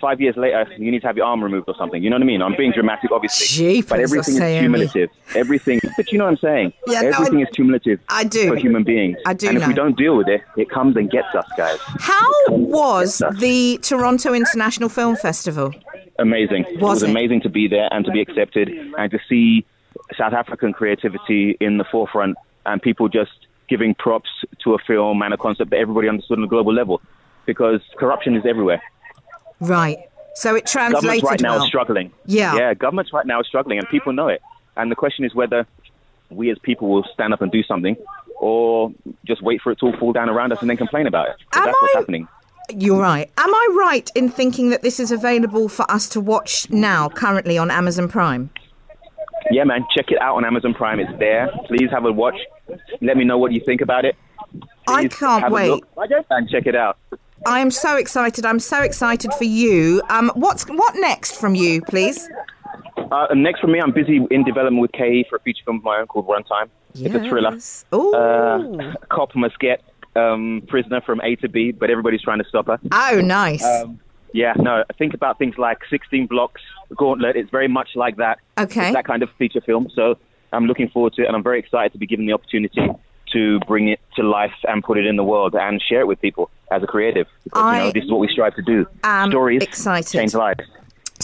Five 0.00 0.20
years 0.20 0.36
later, 0.36 0.66
you 0.76 0.90
need 0.90 1.00
to 1.02 1.06
have 1.06 1.16
your 1.16 1.24
arm 1.26 1.42
removed 1.42 1.68
or 1.68 1.74
something. 1.78 2.02
You 2.02 2.10
know 2.10 2.16
what 2.16 2.22
I 2.22 2.26
mean? 2.26 2.42
I'm 2.42 2.56
being 2.56 2.72
dramatic, 2.72 3.10
obviously. 3.10 3.46
Jeepers, 3.46 3.88
but 3.88 4.00
everything 4.00 4.34
is 4.42 4.60
cumulative. 4.60 5.10
Everything. 5.34 5.80
But 5.96 6.12
you 6.12 6.18
know 6.18 6.24
what 6.24 6.32
I'm 6.32 6.36
saying? 6.38 6.72
Yeah, 6.86 7.00
no, 7.02 7.08
everything 7.10 7.38
I- 7.38 7.42
is 7.42 7.48
cumulative. 7.54 8.00
I 8.08 8.24
do. 8.24 8.48
For 8.48 8.56
human 8.56 8.82
beings. 8.84 9.16
I 9.24 9.32
do 9.34 9.48
And 9.48 9.56
if 9.56 9.66
we 9.66 9.72
don't 9.72 9.96
deal 9.96 10.16
with 10.16 10.28
it, 10.28 10.42
it 10.56 10.68
comes 10.68 10.96
and 10.96 11.10
gets 11.10 11.34
us, 11.34 11.46
guys. 11.56 11.78
How 11.80 12.28
was 12.48 13.22
the 13.38 13.78
Toronto 13.82 14.34
International 14.34 14.88
Film 14.88 15.16
Festival? 15.16 15.72
amazing. 16.18 16.62
Was 16.64 16.72
it 16.72 16.80
Was 16.80 16.90
was 16.94 17.02
it? 17.04 17.10
amazing 17.10 17.40
to 17.42 17.48
be 17.48 17.66
there 17.66 17.88
and 17.92 18.04
to 18.04 18.10
be 18.12 18.20
accepted 18.20 18.68
and 18.98 19.10
to 19.10 19.18
see 19.28 19.64
South 20.16 20.32
African 20.32 20.72
creativity 20.72 21.56
in 21.60 21.78
the 21.78 21.84
forefront 21.84 22.36
and 22.66 22.80
people 22.80 23.08
just 23.08 23.32
giving 23.68 23.94
props 23.94 24.28
to 24.62 24.74
a 24.74 24.78
film 24.78 25.22
and 25.22 25.34
a 25.34 25.36
concept 25.36 25.70
that 25.70 25.78
everybody 25.78 26.08
understood 26.08 26.38
on 26.38 26.44
a 26.44 26.48
global 26.48 26.72
level 26.72 27.00
because 27.46 27.80
corruption 27.98 28.36
is 28.36 28.44
everywhere. 28.46 28.80
Right. 29.68 29.98
So 30.34 30.54
it 30.56 30.66
translated. 30.66 31.02
Governments 31.02 31.24
right 31.30 31.40
now 31.40 31.54
well. 31.56 31.64
are 31.64 31.66
struggling. 31.66 32.12
Yeah. 32.26 32.56
Yeah, 32.56 32.74
governments 32.74 33.12
right 33.12 33.26
now 33.26 33.40
are 33.40 33.44
struggling 33.44 33.78
and 33.78 33.88
people 33.88 34.12
know 34.12 34.28
it. 34.28 34.42
And 34.76 34.90
the 34.90 34.96
question 34.96 35.24
is 35.24 35.34
whether 35.34 35.66
we 36.30 36.50
as 36.50 36.58
people 36.58 36.88
will 36.88 37.04
stand 37.12 37.32
up 37.32 37.42
and 37.42 37.52
do 37.52 37.62
something 37.62 37.96
or 38.40 38.92
just 39.24 39.42
wait 39.42 39.60
for 39.62 39.70
it 39.72 39.78
to 39.78 39.86
all 39.86 39.96
fall 39.96 40.12
down 40.12 40.28
around 40.28 40.52
us 40.52 40.60
and 40.60 40.68
then 40.68 40.76
complain 40.76 41.06
about 41.06 41.28
it. 41.28 41.36
Am 41.52 41.64
that's 41.64 41.76
what's 41.80 41.94
I- 41.94 41.98
happening. 41.98 42.28
You're 42.70 43.00
right. 43.00 43.30
Am 43.36 43.54
I 43.54 43.76
right 43.78 44.10
in 44.14 44.30
thinking 44.30 44.70
that 44.70 44.80
this 44.80 44.98
is 44.98 45.12
available 45.12 45.68
for 45.68 45.88
us 45.90 46.08
to 46.08 46.20
watch 46.20 46.68
now, 46.70 47.10
currently 47.10 47.58
on 47.58 47.70
Amazon 47.70 48.08
Prime? 48.08 48.48
Yeah, 49.50 49.64
man, 49.64 49.84
check 49.94 50.10
it 50.10 50.18
out 50.20 50.36
on 50.36 50.46
Amazon 50.46 50.72
Prime. 50.72 50.98
It's 50.98 51.12
there. 51.18 51.50
Please 51.66 51.90
have 51.90 52.06
a 52.06 52.12
watch. 52.12 52.36
Let 53.02 53.18
me 53.18 53.24
know 53.24 53.36
what 53.36 53.52
you 53.52 53.60
think 53.60 53.82
about 53.82 54.06
it. 54.06 54.16
I 54.88 55.08
can't 55.08 55.52
wait. 55.52 55.84
and 56.30 56.48
check 56.48 56.66
it 56.66 56.74
out. 56.74 56.96
I 57.46 57.60
am 57.60 57.70
so 57.70 57.96
excited. 57.96 58.46
I'm 58.46 58.58
so 58.60 58.82
excited 58.82 59.32
for 59.34 59.44
you. 59.44 60.02
Um, 60.08 60.30
what's 60.34 60.64
what 60.64 60.94
next 60.96 61.36
from 61.40 61.54
you, 61.54 61.82
please? 61.82 62.28
Uh, 62.96 63.26
next 63.34 63.60
for 63.60 63.66
me, 63.66 63.80
I'm 63.80 63.92
busy 63.92 64.20
in 64.30 64.44
development 64.44 64.80
with 64.80 64.92
KE 64.92 65.26
for 65.28 65.36
a 65.36 65.40
feature 65.40 65.62
film 65.64 65.78
of 65.78 65.84
my 65.84 65.98
own 66.00 66.06
called 66.06 66.26
Runtime. 66.26 66.68
It's 66.94 67.14
a 67.14 67.20
thriller. 67.28 67.58
Oh, 67.92 68.14
Uh, 68.14 68.94
cop 69.10 69.34
must 69.34 69.58
get 69.58 69.82
um, 70.16 70.62
prisoner 70.68 71.00
from 71.00 71.20
A 71.22 71.36
to 71.36 71.48
B, 71.48 71.72
but 71.72 71.90
everybody's 71.90 72.22
trying 72.22 72.38
to 72.38 72.48
stop 72.48 72.66
her. 72.66 72.78
oh, 72.92 73.20
nice. 73.20 73.64
Um, 73.64 74.00
yeah, 74.32 74.52
no, 74.56 74.84
think 74.98 75.14
about 75.14 75.38
things 75.38 75.56
like 75.58 75.78
16 75.90 76.26
Blocks, 76.26 76.62
Gauntlet. 76.96 77.36
It's 77.36 77.50
very 77.50 77.68
much 77.68 77.90
like 77.94 78.16
that. 78.16 78.38
Okay. 78.58 78.86
It's 78.86 78.94
that 78.94 79.04
kind 79.06 79.22
of 79.22 79.28
feature 79.38 79.60
film. 79.60 79.88
So 79.94 80.16
I'm 80.52 80.66
looking 80.66 80.88
forward 80.88 81.12
to 81.14 81.22
it, 81.22 81.26
and 81.26 81.36
I'm 81.36 81.42
very 81.42 81.58
excited 81.60 81.92
to 81.92 81.98
be 81.98 82.06
given 82.06 82.26
the 82.26 82.32
opportunity 82.32 82.88
to 83.34 83.60
bring 83.60 83.88
it 83.88 84.00
to 84.16 84.22
life 84.22 84.54
and 84.66 84.82
put 84.82 84.96
it 84.96 85.04
in 85.04 85.16
the 85.16 85.24
world 85.24 85.54
and 85.54 85.82
share 85.82 86.00
it 86.00 86.06
with 86.06 86.20
people 86.20 86.50
as 86.70 86.82
a 86.82 86.86
creative. 86.86 87.26
Because, 87.44 87.74
you 87.74 87.80
know, 87.80 87.92
this 87.92 88.04
is 88.04 88.10
what 88.10 88.20
we 88.20 88.28
strive 88.28 88.54
to 88.56 88.62
do. 88.62 88.86
Stories 89.28 89.62
excited. 89.62 90.10
change 90.10 90.34
lives. 90.34 90.64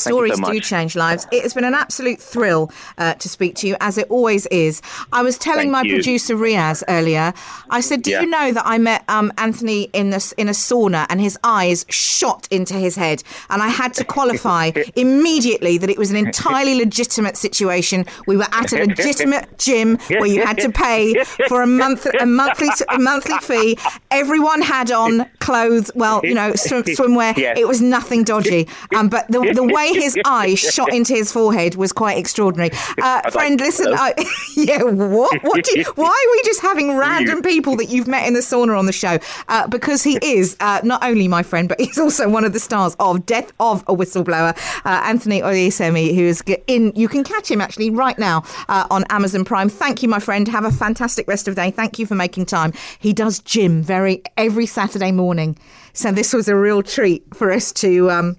Stories 0.01 0.37
so 0.39 0.53
do 0.53 0.61
change 0.61 0.97
lives. 0.97 1.27
It 1.33 1.43
has 1.43 1.55
been 1.55 1.65
an 1.65 1.75
absolute 1.75 2.21
thrill 2.21 2.71
uh, 2.99 3.15
to 3.15 3.29
speak 3.29 3.55
to 3.57 3.67
you, 3.69 3.77
as 3.81 3.99
it 3.99 4.07
always 4.11 4.47
is. 4.47 4.83
I 5.13 5.23
was 5.23 5.39
telling 5.39 5.71
Thank 5.71 5.73
my 5.73 5.83
you. 5.83 5.95
producer 5.97 6.35
Riaz 6.37 6.83
earlier. 6.89 7.33
I 7.71 7.81
said, 7.81 8.03
"Do 8.03 8.11
Yeah. 8.11 8.21
you 8.23 8.27
know 8.29 8.53
that 8.53 8.67
I 8.67 8.79
met 8.79 9.05
um, 9.09 9.33
Anthony 9.39 9.85
in 9.93 10.11
the 10.11 10.35
in 10.37 10.49
a 10.49 10.53
sauna, 10.53 11.07
and 11.11 11.21
his 11.21 11.39
eyes 11.45 11.85
shot 11.89 12.49
into 12.51 12.75
his 12.75 12.97
head, 12.97 13.23
and 13.51 13.63
I 13.63 13.69
had 13.69 13.95
to 13.95 14.05
qualify 14.05 14.71
immediately 14.97 15.79
that 15.79 15.91
it 15.91 15.99
was 15.99 16.11
an 16.11 16.17
entirely 16.17 16.75
legitimate 16.75 17.37
situation. 17.37 18.07
We 18.27 18.37
were 18.37 18.47
at 18.53 18.73
a 18.73 18.79
legitimate 18.85 19.59
gym 19.59 19.99
where 20.09 20.27
you 20.27 20.45
had 20.45 20.59
to 20.61 20.71
pay 20.71 21.15
for 21.49 21.63
a 21.63 21.67
month 21.67 22.07
a 22.21 22.27
monthly 22.27 22.69
a 22.89 22.99
monthly 22.99 23.39
fee. 23.39 23.77
Everyone 24.11 24.63
had 24.63 24.91
on 24.91 25.29
clothes. 25.41 25.91
Well, 25.95 26.21
you 26.25 26.35
know, 26.35 26.55
swim, 26.55 26.83
swimwear. 26.85 27.37
Yes. 27.37 27.59
It 27.59 27.67
was 27.69 27.81
nothing 27.81 28.25
dodgy. 28.25 28.69
Um, 28.95 29.09
but 29.09 29.27
the, 29.29 29.41
the 29.55 29.65
way 29.65 29.90
his 29.95 30.19
eye 30.25 30.55
shot 30.55 30.93
into 30.95 31.15
his 31.15 31.33
forehead 31.33 31.75
was 31.75 31.93
quite 31.93 32.19
extraordinary. 32.19 32.71
Uh, 33.01 33.31
friend, 33.31 33.59
like, 33.59 33.67
listen. 33.67 33.95
I, 33.95 34.13
yeah, 34.57 34.83
what? 34.83 35.43
What? 35.43 35.65
Do 35.65 35.85
why 35.95 36.09
are 36.09 36.33
we 36.33 36.43
just 36.45 36.61
having 36.61 36.97
random 36.97 37.41
people 37.41 37.77
that 37.77 37.87
you've 37.87 38.09
met 38.09 38.27
in 38.27 38.35
the 38.35 38.41
sauna 38.41 38.79
on 38.79 38.87
the 38.87 38.93
show? 38.93 39.19
Uh, 39.49 39.67
because 39.69 40.03
he 40.03 40.19
is 40.23 40.57
uh, 40.61 40.81
not 40.85 41.03
only 41.03 41.29
my 41.29 41.43
friend, 41.43 41.69
but 41.69 41.81
he's 41.81 41.99
also 41.99 42.29
one 42.29 42.45
of 42.45 42.53
the 42.53 42.61
stars 42.61 42.95
of 43.01 43.25
Death 43.25 43.53
of 43.59 43.83
a 43.87 43.95
Whistleblower, 43.95 44.55
uh, 44.85 45.03
Anthony 45.05 45.41
Oseyemi, 45.41 46.15
who 46.15 46.23
is 46.23 46.43
in. 46.67 46.93
You 46.95 47.09
can 47.09 47.25
catch 47.25 47.51
him 47.51 47.61
actually 47.61 47.91
right 47.91 48.19
now 48.19 48.43
uh, 48.69 48.87
on 48.91 49.05
Amazon 49.09 49.45
Prime. 49.45 49.69
Thank 49.69 50.03
you, 50.03 50.09
my 50.09 50.19
friend. 50.19 50.47
Have 50.49 50.65
a 50.65 50.73
fantastic 50.73 51.27
rest 51.27 51.49
of 51.49 51.55
the 51.55 51.63
day. 51.63 51.71
Thank 51.71 51.99
you 51.99 52.05
for 52.07 52.15
making 52.15 52.47
time. 52.47 52.73
He 52.99 53.13
does 53.13 53.39
gym 53.39 53.83
very 53.83 54.23
every 54.37 54.67
Saturday 54.67 55.13
morning, 55.13 55.57
so 55.95 56.13
this 56.13 56.35
was 56.35 56.49
a 56.49 56.57
real 56.57 56.83
treat 56.83 57.25
for 57.35 57.51
us 57.51 57.73
to. 57.73 58.11
Um, 58.11 58.37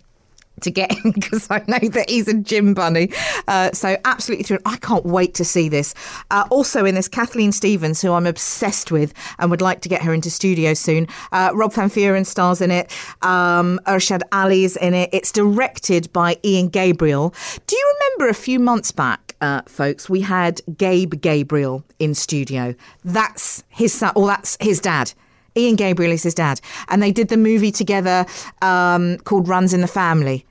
to 0.62 0.72
get 0.72 0.92
him 0.92 1.12
because 1.16 1.48
I 1.50 1.64
know 1.68 1.88
that 1.90 2.10
he's 2.10 2.28
a 2.28 2.34
gym 2.34 2.74
bunny. 2.74 3.10
Uh, 3.48 3.72
so 3.72 3.98
absolutely 4.06 4.44
thrilled. 4.44 4.62
I 4.66 4.78
can't 4.78 5.06
wait 5.06 5.34
to 5.36 5.46
see 5.46 5.70
this. 5.70 5.94
Uh, 6.30 6.46
also 6.50 6.86
in 6.86 6.96
this, 6.96 7.08
Kathleen 7.08 7.52
Stevens, 7.52 8.02
who 8.02 8.14
I'm 8.14 8.28
obsessed 8.28 8.92
with 8.92 9.14
and 9.40 9.52
would 9.52 9.62
like 9.62 9.82
to 9.82 9.90
get 9.90 10.02
her 10.02 10.14
into 10.14 10.30
studio 10.30 10.74
soon. 10.74 11.08
Uh, 11.32 11.52
Rob 11.54 11.74
Van 11.74 11.90
Vuuren 11.90 12.26
stars 12.26 12.62
in 12.62 12.72
it. 12.72 12.92
Um, 13.22 13.80
Irshaad 13.86 14.22
Ally's 14.32 14.78
in 14.78 14.94
it. 14.94 15.10
It's 15.12 15.32
directed 15.32 16.12
by 16.14 16.38
Ian 16.44 16.70
Gabriel. 16.70 17.34
Do 17.68 17.76
you 17.76 17.96
remember 18.00 18.30
a 18.30 18.34
few 18.34 18.60
months 18.60 18.92
back? 18.92 19.36
Uh, 19.42 19.62
folks, 19.68 20.10
we 20.10 20.22
had 20.22 20.62
Gabe 20.78 21.16
Gabriel 21.20 21.84
in 21.98 22.14
studio. 22.14 22.76
That's 23.04 23.64
his 23.70 23.94
son, 23.94 24.14
or 24.16 24.28
that's 24.28 24.56
his 24.62 24.80
dad. 24.80 25.14
Ian 25.58 25.76
Gabriel 25.76 26.12
is 26.12 26.24
his 26.24 26.34
dad, 26.34 26.62
and 26.88 27.02
they 27.02 27.12
did 27.12 27.28
the 27.28 27.38
movie 27.38 27.72
together 27.72 28.26
um, 28.62 29.18
called 29.18 29.48
Runs 29.48 29.74
in 29.74 29.82
the 29.82 29.88
Family. 29.88 30.46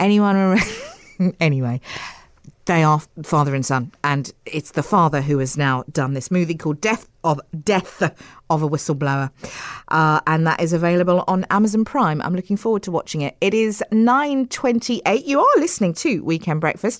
Anyone? 0.00 0.58
anyway, 1.40 1.80
they 2.64 2.82
are 2.82 3.00
father 3.22 3.54
and 3.54 3.64
son, 3.64 3.92
and 4.02 4.32
it's 4.46 4.70
the 4.70 4.82
father 4.82 5.20
who 5.20 5.38
has 5.38 5.58
now 5.58 5.84
done 5.92 6.14
this 6.14 6.30
movie 6.30 6.54
called 6.54 6.80
Death 6.80 7.06
of 7.22 7.38
Death 7.62 8.02
of 8.48 8.62
a 8.62 8.68
Whistleblower, 8.68 9.30
uh, 9.88 10.20
and 10.26 10.46
that 10.46 10.58
is 10.62 10.72
available 10.72 11.22
on 11.28 11.44
Amazon 11.50 11.84
Prime. 11.84 12.22
I'm 12.22 12.34
looking 12.34 12.56
forward 12.56 12.82
to 12.84 12.90
watching 12.90 13.20
it. 13.20 13.36
It 13.42 13.52
is 13.52 13.84
nine 13.92 14.48
twenty 14.48 15.02
eight. 15.04 15.26
You 15.26 15.40
are 15.40 15.58
listening 15.58 15.92
to 15.94 16.24
Weekend 16.24 16.62
Breakfast. 16.62 16.98